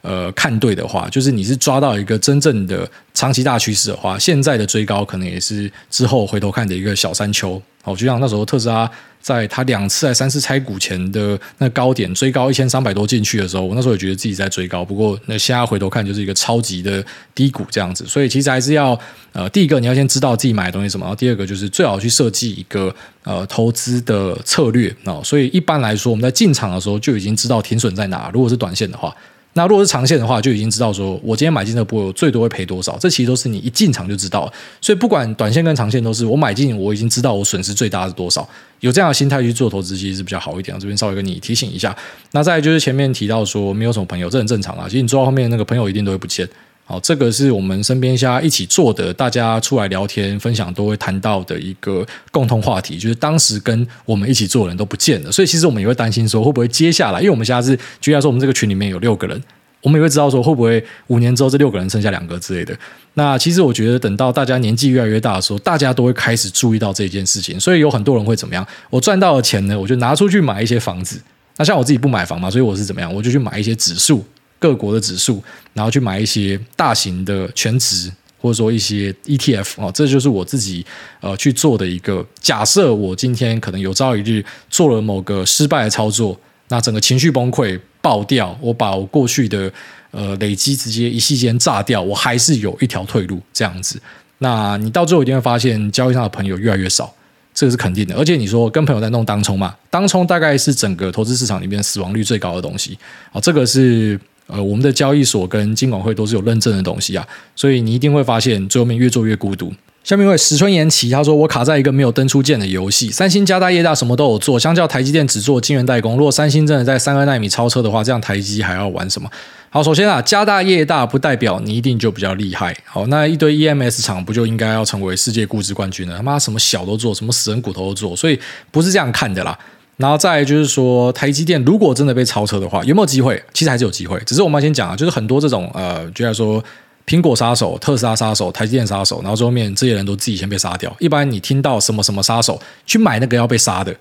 [0.07, 7.61] 呃看对的话，就是你是抓到一个真正的长期大趋势的话，现在的追高可能也是之后回头看的一个小山丘。
[7.83, 8.89] 好，就像那时候特斯拉
[9.21, 14.83] 在它两次还三次拆股前的那高点追高一千三百多进去的时候，我那时候也觉得自己在追高。
[14.83, 17.03] 不过那现在回头看就是一个超级的
[17.33, 18.05] 低谷这样子。
[18.05, 18.97] 所以其实还是要
[19.31, 22.93] 呃，第一个你要先知道自己买的东西什么，然后第二个就是最好去设计一个
[23.23, 25.21] 呃投资的策略啊。
[25.23, 28.29] 所以一般来说，我们在进场的时候就已经知道停损在哪。
[28.33, 29.15] 如果是短线的话。
[29.57, 32.95] 那如果是长线的话，就已经知道说，我今天买进的波，我最多会赔多少。
[32.99, 34.51] 这其实都是你一进场就知道。
[34.79, 38.47] 所以不管短线跟长线，都是我买进，我已经知道我损失最大是多少。
[38.81, 40.79] 有这样的心态去做投资，其实是比较好一点。
[40.79, 41.95] 这边稍微跟你提醒一下。
[42.33, 44.85] 那再就是前面提到说，没有什么朋友，这很正常啊。
[44.87, 46.47] 其实你做到后面那个朋友一定都会不见。
[46.89, 59.43] 好，这个是我们身边现在一起做的，大家出来聊天分享都会谈到的一个共同话题，就是当时跟我们一起做的人都不见了，所以其实我们也会担心说，会不会接下来，因为我们现在是，举例说我们这个群里面有六个人，
[59.81, 62.73] 我们也会知道说，会不会五年之后这六个人剩下两个之类的。
[63.15, 68.65] 那其实我觉得，等到大家年纪越来越大的时候，大家都会开始注意到这件事情，所以有很多人会怎么样？
[68.89, 71.19] 我赚到的钱呢，我就拿出去买一些房子。
[71.57, 73.13] 那像我自己不买房嘛，所以我是怎么样？
[73.13, 74.23] 我就去买一些指数。
[74.59, 75.43] 各国的指数，
[75.73, 80.85] 然后去买一些大型的全值，或者说一些 ETF 哦，这就是我自己
[81.21, 82.93] 呃去做的一个假设。
[82.93, 86.39] 我今天可能有朝一日做了某个失败的操作，
[86.69, 89.71] 那整个情绪崩溃爆掉，我把我过去的
[90.11, 93.99] 呃累积直接一夕间炸掉，我还是有一条退路这样子。
[94.39, 97.13] 那你到最后一定会发现，交易上的朋友越来越少，
[97.53, 98.15] 这个是肯定的。
[98.15, 102.97] 而且你说跟朋友在弄当冲嘛，当冲大概是整个投资市场里面死亡率最高的东西
[103.31, 104.19] 啊，这个是。
[104.47, 109.71] 呃，我们的交易所跟金管会都是有认证的东西啊，所以你一定会发现最后面越做越孤独。
[110.03, 113.11] 下面一位石春延期，他说我卡在一个没有登出键的游戏。
[113.11, 116.15] 三星家大业大什么都有做，相较台积电只做晶圆代工。
[116.15, 119.29] 如果三星真的在三二奈米超车的话，这样台积还要玩什么？
[119.69, 122.73] 好，首先啊，家大业大不代表你一定就比较厉害。
[122.85, 126.15] 好，那一堆 EMS 厂不就应该要成为世界估值冠军了？
[126.15, 128.39] 他妈什么小都做，什么死人骨头都做，所以
[128.71, 129.59] 不是这样看的啦。
[129.97, 133.43] 然后再就是说，台积电如果真的被超车的话，有没有机会？
[133.51, 134.19] 其实还是有机会。
[134.25, 136.63] 只是我们要先讲啊，就是很多这种呃，就像说
[137.05, 140.95] 苹果杀手、特斯拉杀手、台积电杀手，然后最后面这些人都自己先被杀掉。
[140.99, 143.95] 一般你听到什么什么杀手，去买那个要被杀的。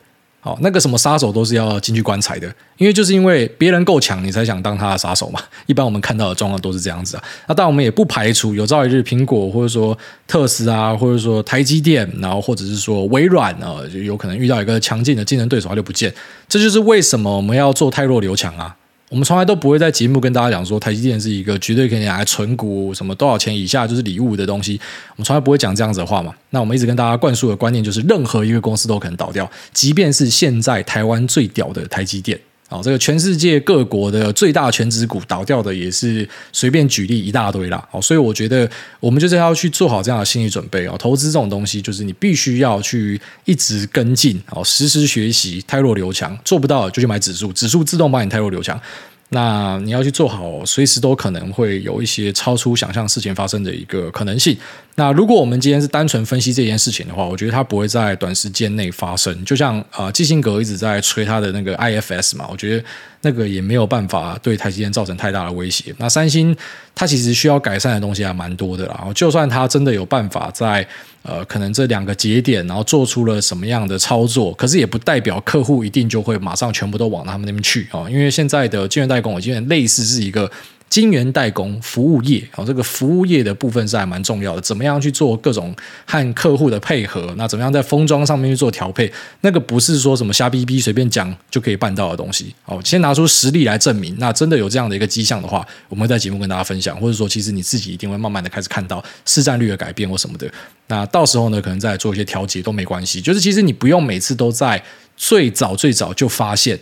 [0.46, 5.40] 哦，那个什么杀手都是要进去棺材的，因为就是因为别人够强，你才想当他的杀手嘛。
[5.66, 7.22] 一般我们看到的状况都是这样子啊。
[7.48, 16.14] 那但我们也不排除有朝一日苹果或者说特斯拉或者说台积电，然后或者是说微软啊，就有可能遇到一个强劲的竞争对手，他就不见。
[16.48, 18.76] 这就是为什么我们要做太弱留强啊。
[19.08, 24.80] 我们从来都不会在节目跟大家讲说台积电是一个绝对可以拿来存股，什么多少钱以下就是礼物的东西。
[25.10, 26.34] 我们从来不会讲这样子的话嘛。
[26.50, 32.38] 那我们一直跟大家灌输的观念就是，任何一个公司都可能倒掉，即便是现在台湾最屌的台积电。
[32.68, 37.86] 好，这个全世界各国的最大权值股倒掉的也是随便举例一大堆啦。
[37.92, 40.96] 好，所以我觉得我们就是要去做好这样的心理准备哦。
[40.98, 46.36] 投资这种东西，就是你必须要去一直跟进，哦，实时学习，汰弱留强。
[46.44, 48.80] 做不到就去买指数，指数自动帮你汰弱留强。
[49.28, 54.56] 那你要去做好，随时都可能会有一些超出想象事情发生的一个可能性。
[54.96, 59.44] 那如果我们今天是单纯分析这件事情的话，我觉得它不会在短时间内发生。
[59.44, 62.84] 就像啊，基辛格一直在吹他的那个 IFS 嘛，我觉得。
[63.22, 65.92] 那个也没有办法对台积电造成太大的威胁。
[65.98, 66.56] 那三星
[66.94, 69.04] 它其实需要改善的东西还蛮多的啦。
[69.16, 70.86] 就算它真的有办法在
[71.22, 78.08] 呃可能这两个节点，然后做出了什么样的操作，可是也不代表客户一定就会马上全部都往他们那边去啊。
[78.08, 80.48] 因为现在的晶圆代工已经类似是一个
[80.88, 84.60] 晶圆代工服务业哦，这个服务业的部分是还蛮重要的。
[84.60, 85.74] 怎么样去做各种
[86.06, 87.34] 和客户的配合？
[87.36, 89.12] 那怎么样在封装上面去做调配？
[89.40, 92.80] 那个不是说什么瞎逼逼随便讲就可以办到的东西哦。
[92.84, 94.14] 先拿出实力来证明。
[94.18, 100.50] 那真的有这样的一个迹象的话，我们会在节目跟大家分享，或者说其实你自己一定会慢慢的开始看到市占率的改变或什么的。
[100.86, 103.20] 那到时候呢，可能再做一些调节都没关系。
[103.20, 104.80] 就是其实你不用每次都在
[105.16, 106.78] 最早最早就发现。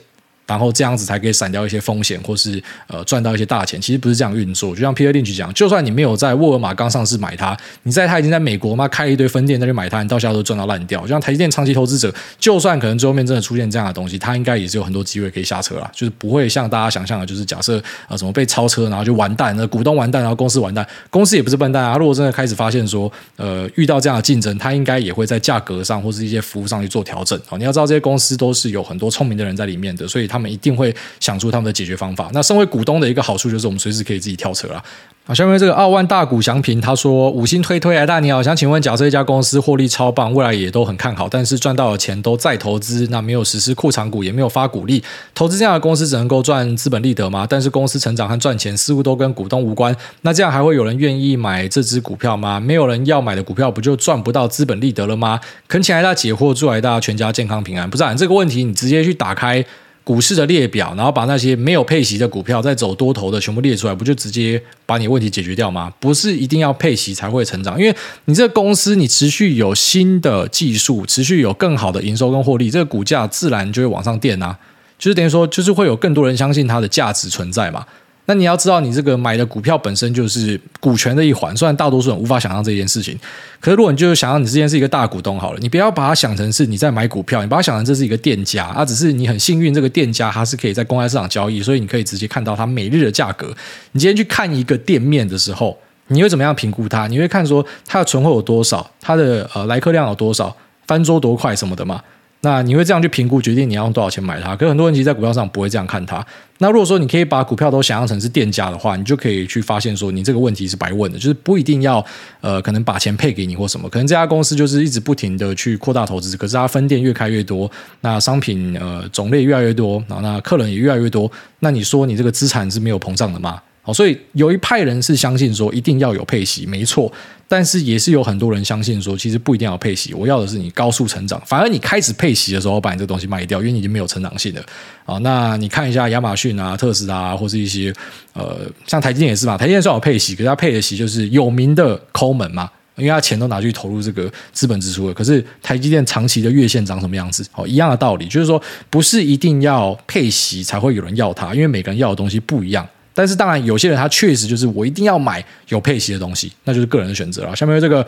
[0.47, 3.81] 然后这样子才可以闪掉一些风险，或是呃赚到一些大钱。
[3.81, 4.75] 其实不是这样运作。
[4.75, 11.01] 就像 Peter Lynch 讲，就算你没有在沃尔玛刚上市买它，你在它已经在美国嘛开了一堆分店再去买它，你到现在都赚到烂掉。
[11.03, 15.91] 就像台积电长期投资者，就算可能最后面真的出现这样的东西，它应该也是有很多机会可以下车啦。
[15.93, 20.87] 就是不会像大家想象的，就是假设啊、呃、什么被超车，然后就完蛋，那股东完蛋，然后公司完蛋。
[21.11, 21.97] 公司也不是笨蛋啊。
[21.97, 27.41] 如果真的开始发现说，呃遇到这样的竞争，它应该也会在价格上或是一些服务上去做调整。
[27.47, 30.93] 好，你要知道这些公司都是有很多聪明的人在里面的，所以他们一定会。
[31.21, 32.29] 想出他们的解决方法。
[32.35, 34.83] 那身为股东的一个好处就是，我们随时可以自己跳车了。
[35.27, 45.03] 好，下面这个奥万大股祥平他说：“五星推推，哎，大你好，想请问，假设一家公司获利超棒，未来也都很看好，但是赚到的钱都再投资，那没有实施库藏股，也没有发股利，
[45.35, 47.47] 投资这样的公司只能够赚资本利得吗？
[47.49, 52.61] 但是公司成长和赚钱似乎都跟股东无关，那这样还会有人愿意买这支股票吗？
[52.61, 55.41] 没有人要买的股票，不就赚不到资本利得了吗？
[55.69, 57.89] 恳请大解惑，祝大全家健康平安。
[57.89, 59.65] 不是、啊、这个问题，你直接去打开。”
[60.05, 65.91] 股市的列表，然后把那些没有配息的股票，再走多头的全部列出来，不就直接把你问题解决掉吗？
[65.99, 67.97] 不是一定要配息才会成长，因为
[68.27, 74.55] 你这个公司你持续有新的技术，持续有更好的营收跟获利，这个股价自然就会往上垫啊，
[74.99, 77.87] 就是等于说，就是会有更多人相信它的价值存在嘛。
[78.27, 83.19] 那你要知道，你这个买的股票本身就是股权的一环，虽然大多数人无法想象这件事情，
[83.61, 93.55] 可是如果你就是想象你之前是一个大股东好了，你不要把它想成是你在买股票，你把它想成这是一个店家，啊，只是你很幸运，这个店家它是可以在公开市场交易，所以你可以直接看到它每日的价格。
[93.93, 95.77] 你今天去看一个店面的时候，
[96.09, 97.07] 你会怎么样评估它？
[97.07, 100.57] 你会看说它的存货有多少，它的呃来客量有多少，
[100.87, 102.01] 翻桌多快什么的嘛？
[102.45, 104.55] 那你会这样去评估，决定你要用多少钱买它？
[104.55, 106.25] 可是很多人其实在股票上不会这样看它。
[106.59, 112.05] 那如果说你可以把股票都想象成是店家的话，你就可以去发现说，你这个问题是白问的，就是不一定要
[112.43, 117.69] 呃，可能把钱配给你或什么，可能这家公司就是一直不停的去扩大投资，可是它分店越开越多，
[118.03, 121.31] 那商品呃种类越来越多，然后那客人也越来越多，
[121.61, 123.61] 那你说你这个资产是没有膨胀的吗？
[123.87, 127.13] 好，所以有一派人是相信说一定要有配息，没错。
[127.47, 131.41] 但是也是有很多人相信说，其实不一定要配息，我要的是你高速成长。
[131.45, 134.63] 反而你开始配息的时候，把你这东西卖掉，因为你已经没有成长性了。
[135.05, 137.93] 啊，那你看一下亚马逊啊、特斯拉啊，或是一些
[138.33, 139.59] 呃，像台积电也是嘛。
[139.59, 145.13] 台积电算有配息，可是它配的息就是有名的抠门嘛，因为它钱都拿去投入这个资本支出了。
[145.13, 147.47] 可是台积电长期的月线长什么样子？
[147.55, 152.89] 哦，一样的道理，就是说不是一定要配息才会有人要它，因为每个人要的东西不一样。
[153.15, 157.55] 但是当然，有些人他确实就是我一定要买有配息的东西，那就是个人的选择了。
[157.55, 158.05] 下面这个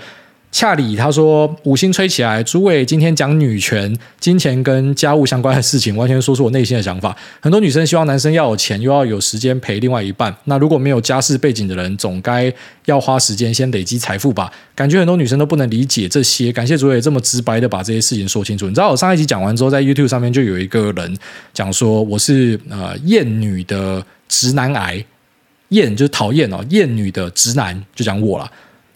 [0.53, 7.15] 恰里他说五星吹起来，诸位今天讲女权、金钱跟家务相关的事情，完全说出我内心的想法。
[7.41, 10.35] 很多女生希望男生要有钱，又要有时间陪另外一半。
[10.45, 12.53] 那如果没有家世背景的人，总该
[12.87, 14.51] 要花时间先累积财富吧？
[14.75, 16.51] 感觉很多女生都不能理解这些。
[16.51, 18.67] 感谢诸位这么直白的把这些事情说清楚。
[18.67, 21.17] 你知道我上一集讲完之后，在 YouTube 上面就有一个人
[21.53, 24.05] 讲说我是呃厌女的。
[24.29, 25.05] 直男癌，
[25.71, 28.51] 厌就是讨厌哦，厌女的直男就讲我了。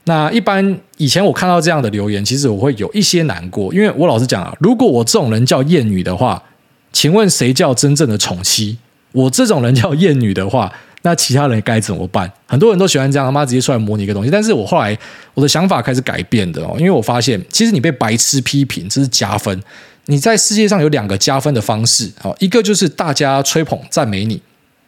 [0.04, 6.42] 那一般以前我看到这样的留言，其实我会有一些难过，因为我老实讲啊，如果我这种人叫厌女的话，
[6.92, 8.78] 请问谁叫真正的宠妻？
[9.12, 10.72] 我这种人叫厌女的话，
[11.02, 12.32] 那其他人该怎么办？
[12.46, 14.30] 很多人都喜欢这样，他妈直接出来模拟一个东西。
[14.30, 14.96] 但是我后来
[15.34, 19.62] 我的想法开始改变的哦，因为我发现其实你被白痴批评这是加分。
[20.06, 24.40] 你在世界上有两个加分的方式，哦，一个就是大家吹捧赞美你。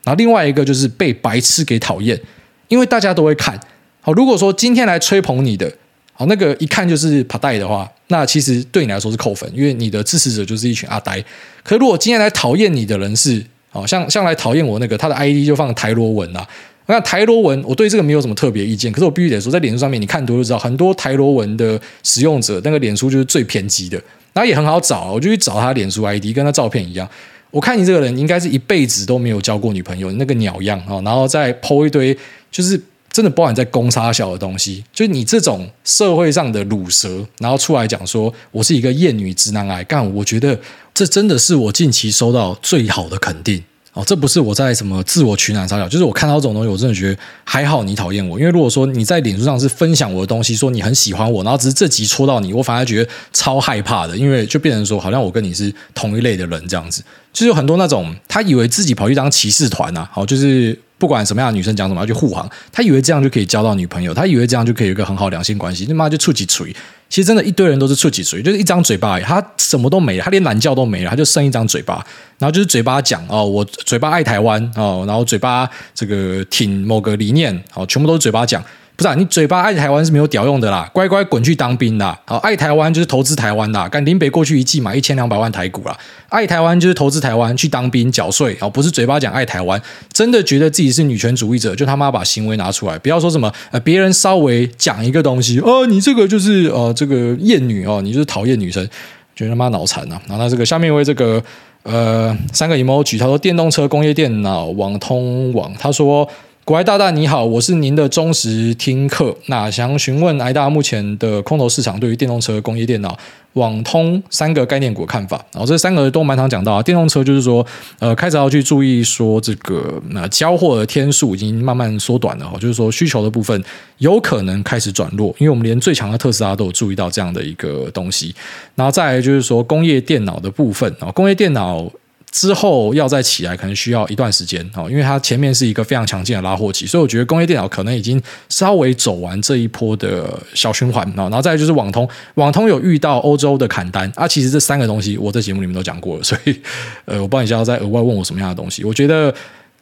[0.04, 2.20] 然后另外一个就是被白痴给讨厌，
[2.68, 3.58] 因为大家都会看。
[4.00, 5.72] 好，如果说今天来吹捧你的，
[6.12, 11.24] 好，那个一看就是怕呆的话，那其实对你来说是扣分，因为你的支持者就是一群阿呆。
[11.62, 16.46] 可如果今天来讨厌你的人是，好像像来讨厌我那个，他的 ID 就放台罗文啊。
[16.86, 18.90] 那台罗文，我对这个没有什么特别意见。
[18.90, 23.96] 可是我必须得说，在脸书上面，你看多就知道，很多台罗文的使用者，那个脸书就是最偏激的，
[24.32, 27.08] 然后也很好找，我就去找他脸书 ID，跟他照片一样。
[27.52, 32.16] 我看你这个人应该是一辈子都没有交过女朋友，那个鸟样啊，然后再 po 一堆，
[32.50, 32.80] 就是
[33.10, 40.58] 真的包含在公差小的东西，就你这种社会上的乳蛇，然后出来讲说我是一个厌女直男癌，但，我觉得
[40.94, 43.62] 这真的是我近期收到最好的肯定。
[43.94, 60.78] 哦，这不是我在什么自我取暖撒娇，就是我看到这种东西，我真的觉得还好你讨厌我，因为如果说你在脸书上是分享我的东西，说你很喜欢我，然后只是这集戳到你，我反而觉得超害怕的，因为就变成说好像我跟你是同一类的人这样子，就是有很多那种他以为自己跑去当骑士团啊，好，就是。
[60.98, 66.72] 不管什么样的女生讲什么要去护航，他以为这样就可以交到女朋友，他以为这样就可以有一个很好良性关系，他妈就触及锤。
[67.12, 72.02] 其实真的，一堆人都是触及嘴，就是一张嘴巴，他什么都没了，他连懒觉都没了，他就剩一张嘴巴，
[72.38, 78.64] 然后就是嘴巴讲哦，我嘴巴爱台湾哦，然后嘴巴这个挺某个理念哦，全部都是嘴巴讲。
[79.02, 82.16] 不是啊，你嘴巴爱台湾是没有屌用的啦，乖乖滚去当兵啦！
[82.24, 85.98] 好，爱台湾就是投资台湾啦，干林北过去一季买一千两百万台股啦，
[86.28, 89.82] 爱台湾就是投资台湾去当兵缴税，哦，不是嘴巴讲爱台湾，
[90.12, 98.88] 真的觉得自己是女权主义者，就他妈把行为拿出来，不要说什么呃，别人稍微讲一个东西哦，你这个就是呃这个厌女哦，你就是讨厌女生，
[99.34, 100.16] 觉得他妈脑残呐！
[100.28, 101.42] 然后那这个下面一位这个
[101.82, 106.28] 呃三个 emoji，他说电动车、工业电脑、网通网，他说。
[106.64, 109.36] 股癌大大你好，我是您的忠实听客。
[109.46, 113.18] 那想询问癌大目前的空头市场对于电动车、工业电脑、
[113.54, 115.44] 网通三个概念股看法。
[115.52, 116.80] 然后这三个都蛮常讲到啊。
[116.80, 117.66] 电动车就是说，
[117.98, 123.60] 呃，开始要去注意说这个那交货的天数已经慢慢缩短了哈，就是说需求的部分
[123.98, 128.32] 有可能开始转弱，因为我们连最强的特斯拉都有注意到这样的一个东西。
[128.76, 131.90] 然后再来就是说工业电脑的部分啊，工业电脑。
[132.32, 146.60] 之后要再起来，可能需要一段时间哦，因为它前面是一个非常强劲的拉货期，所以我觉得工业电脑可能已经稍微走完这一波的小循环，然后再就是网通，网通有遇到欧洲的砍单啊，其实这三个东西我在节目里面都讲过了，所以
[147.04, 149.32] 呃，我不知道你要再额外问我什么样的东西，我觉得。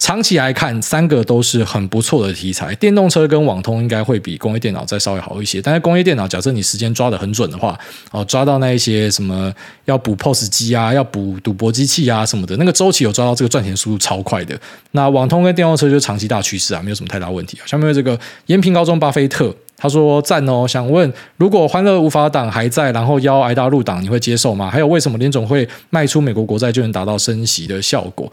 [0.00, 2.74] 长期来看，三个都是很不错的题材。
[2.76, 5.60] 电动车跟网通应该会比工业电脑再稍微好一些。
[5.60, 7.78] 但是工业电脑，假设你时间抓得很准的话，
[8.10, 9.52] 哦，抓到那一些什么
[9.84, 14.58] 要补 POS 机啊，要补赌博机器啊什么的，那个周期有抓到，这个赚钱速度超快的。
[14.92, 17.66] 那网通跟电动车就是长期大趋势啊，没有什么太大问题啊。
[17.66, 24.70] 下面这个延平高中巴菲特他说赞哦，想问如果欢乐无法党还在，然后邀挨大入党，你会接受吗？
[24.70, 28.30] 还有为什么联总会卖出美国国债就能达到升息的效果？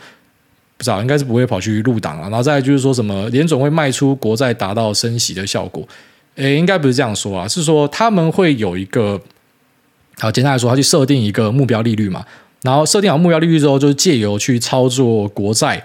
[0.78, 2.30] 不知道，应该是不会跑去入党啊。
[2.30, 5.86] 然后再就是说什么联总会卖出国债达到升息的效果，
[6.36, 9.20] 诶，应该不是这样说啊，是说他们会有一个，
[10.20, 12.24] 好，简单来说，他去设定一个目标利率嘛，
[12.62, 15.84] 然后设定好目标利率之后，就是借由去操作国债，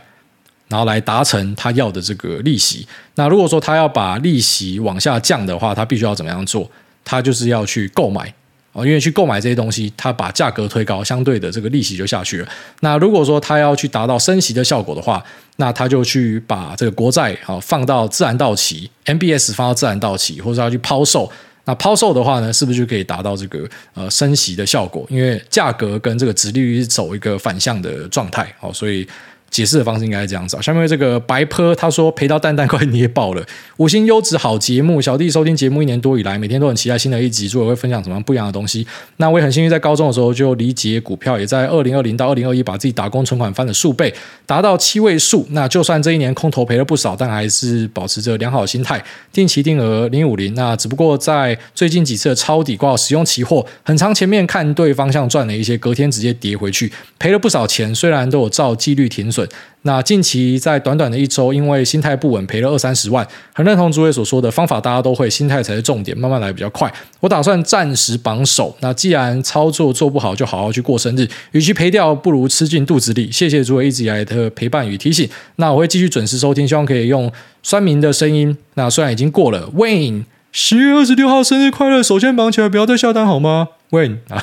[0.69, 2.87] 然后来达成他要的这个利息。
[3.15, 6.71] 那如果说他要把利息往下降的话，他必须要怎么样做？
[7.05, 8.33] 他就是要去购买。
[8.73, 12.49] 哦，因为去购买这些东西，它把价格推高，相对的这个利息就下去了。
[12.81, 15.23] 那如果说它要去达到升息的效果的话，
[15.57, 21.31] 那它就去把这个国债啊放到自然到期，MBS 放到自然到期，或者要去抛售。
[21.65, 25.07] 那抛售的话呢，是不是就可以达到这个呃升息的效果？
[25.11, 29.07] 因为价格跟这个殖利率是走一个反向的状态，哦，所以。
[29.53, 30.63] 解释的方式应该是这样子啊。
[30.63, 33.47] 下面这个白坡他说赔到蛋蛋快捏爆了，
[33.77, 38.85] 五星优质好节目，小弟收听节目一年多以来，每天都很期待新的一集，诸位会分享什么不一样的东西。
[39.19, 44.13] 那我也很幸运，在高中的时候就理解股票，也在二零二零到二零二一把自己打工存款翻了数倍，
[44.47, 45.47] 达到七位数。
[45.51, 50.55] 那就算这一年空头赔了不少，但还是保持着良好的心态，定期定额零五零。
[50.55, 57.95] 那只不过在最近几次的抄底挂使用期货，很长前面看对方向赚了一些，隔天直接跌回去，赔了不少钱。
[57.95, 59.42] 虽然都有照纪律停损。
[59.83, 63.27] 那近期在短短的一周，因为心态不稳，赔了二三十万。
[63.53, 66.93] 很认同诸位所说的方法，大家都会，心态才是重点，慢慢来比较快。
[67.19, 68.77] 我打算暂时绑手。
[68.81, 71.29] 那既然操作做不好，就好好去过生日。
[71.51, 73.31] 与其赔掉，不如吃进肚子里。
[73.33, 75.29] 谢谢诸位一直以来的陪伴与提醒。
[75.57, 77.31] 那我会继续准时收听，希望可以用
[77.63, 78.57] 酸民的声音。
[78.75, 80.25] 那虽然已经过了，Wayne
[80.55, 83.69] 十月二十六号生日快乐，首先忙起来，不要再下单好吗？
[83.89, 84.43] 喂啊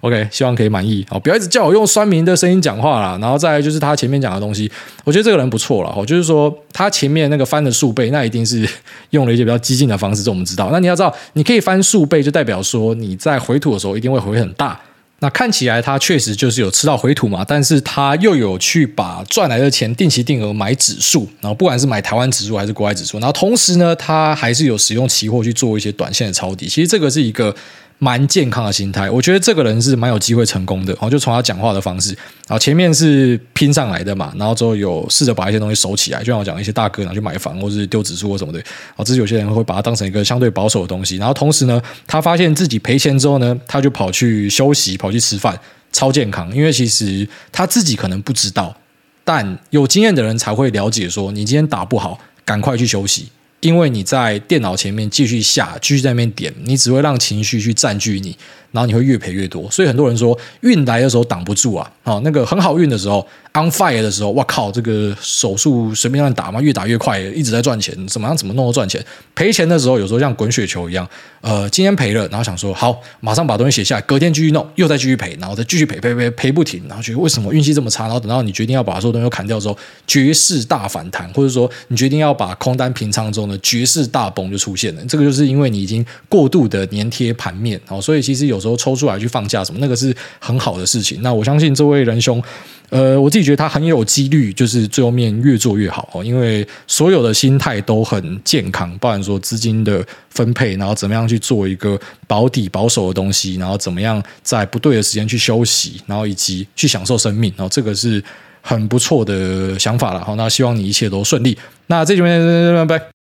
[0.00, 3.18] ，OK，希望可以满意哦，不要一直叫我用酸民的声音讲话啦。
[3.20, 4.70] 然后再来就是他前面讲的东西，
[5.02, 8.68] 我觉得这个人不错了哦，就是说他前面那个翻的数倍，那一定是
[9.10, 10.68] 用了一些比较激进的方式，这我们知道。
[10.70, 14.80] 那你要知道，你可以翻数倍，就代表说你在回吐的时候一定会回很大。
[15.22, 26.66] 那看起来他确实就是有吃到回吐嘛，但是他又有去把赚来的钱定期定额买指数，然后不管是买台湾指数还是国外指数，然后同时呢，他还是有使用期货去做一些短线的抄底。
[26.66, 27.54] 其实这个是一个。
[28.02, 30.92] 蛮健康的心态，我觉得这个人是蛮有机会成功的。
[30.94, 32.12] 然后就从他讲话的方式，
[32.48, 38.58] 然后前面是拼上来的嘛，然后之后有试着把一些东西收起来，就像我讲一些大哥拿去买房或是丢指数或什么的。
[38.96, 41.16] 啊，这是有些人会把它当成一个相对保守的东西。
[41.16, 45.56] 然后同时呢，他发现自己赔钱之后呢，他就跑去休息，跑去吃饭，
[45.92, 46.52] 超健康。
[46.52, 48.76] 因为其实他自己可能不知道，
[49.22, 53.28] 但有经验的人才会了解说，你今天打不好，赶快去休息。
[53.62, 58.36] 因为你在电脑前面继续下，继续在那边点，你只会让情绪去占据你。
[58.72, 59.70] 然后你会越赔越多。
[59.70, 69.04] 所以很多人说运来的时候挡不住啊，哦，那个很好运的时候，on fire 的时候，哇靠，这个手速随便乱打嘛，越打越快，一直在赚钱，怎么样怎么弄都赚钱。
[69.34, 71.08] 赔钱的时候，有时候像滚雪球一样，
[71.40, 78.04] 呃，今天赔了，然后想说好，马上把东西写下来，隔天继续弄，又再继续赔，然后再继续赔赔赔赔不停，然后觉得为什么运气这么差？
[78.04, 85.02] 然后等到你决定要把所有东西砍掉之后，绝世大反弹，或者说你决定要把空单平仓之后呢绝世大崩就出现了。
[85.06, 91.20] 这个就是因为你已经过度的粘贴盘面，哦，所以其实有时候抽出来去放假什么，那个是很好的事情。
[91.20, 92.42] 那我相信这位仁兄。
[92.90, 108.22] 呃，我自己觉得他很有几率，就是最后面越做越好哦，因为所有的心态都很健康，包含说资金的分配，然后怎么样去做一个保底保守的东西，然后怎么样在不对的时间去休息，然后以及去享受生命，然后这个是
[108.60, 110.22] 很不错的想法了。
[110.22, 111.56] 好，那希望你一切都顺利。
[111.86, 113.21] 那这边拜拜。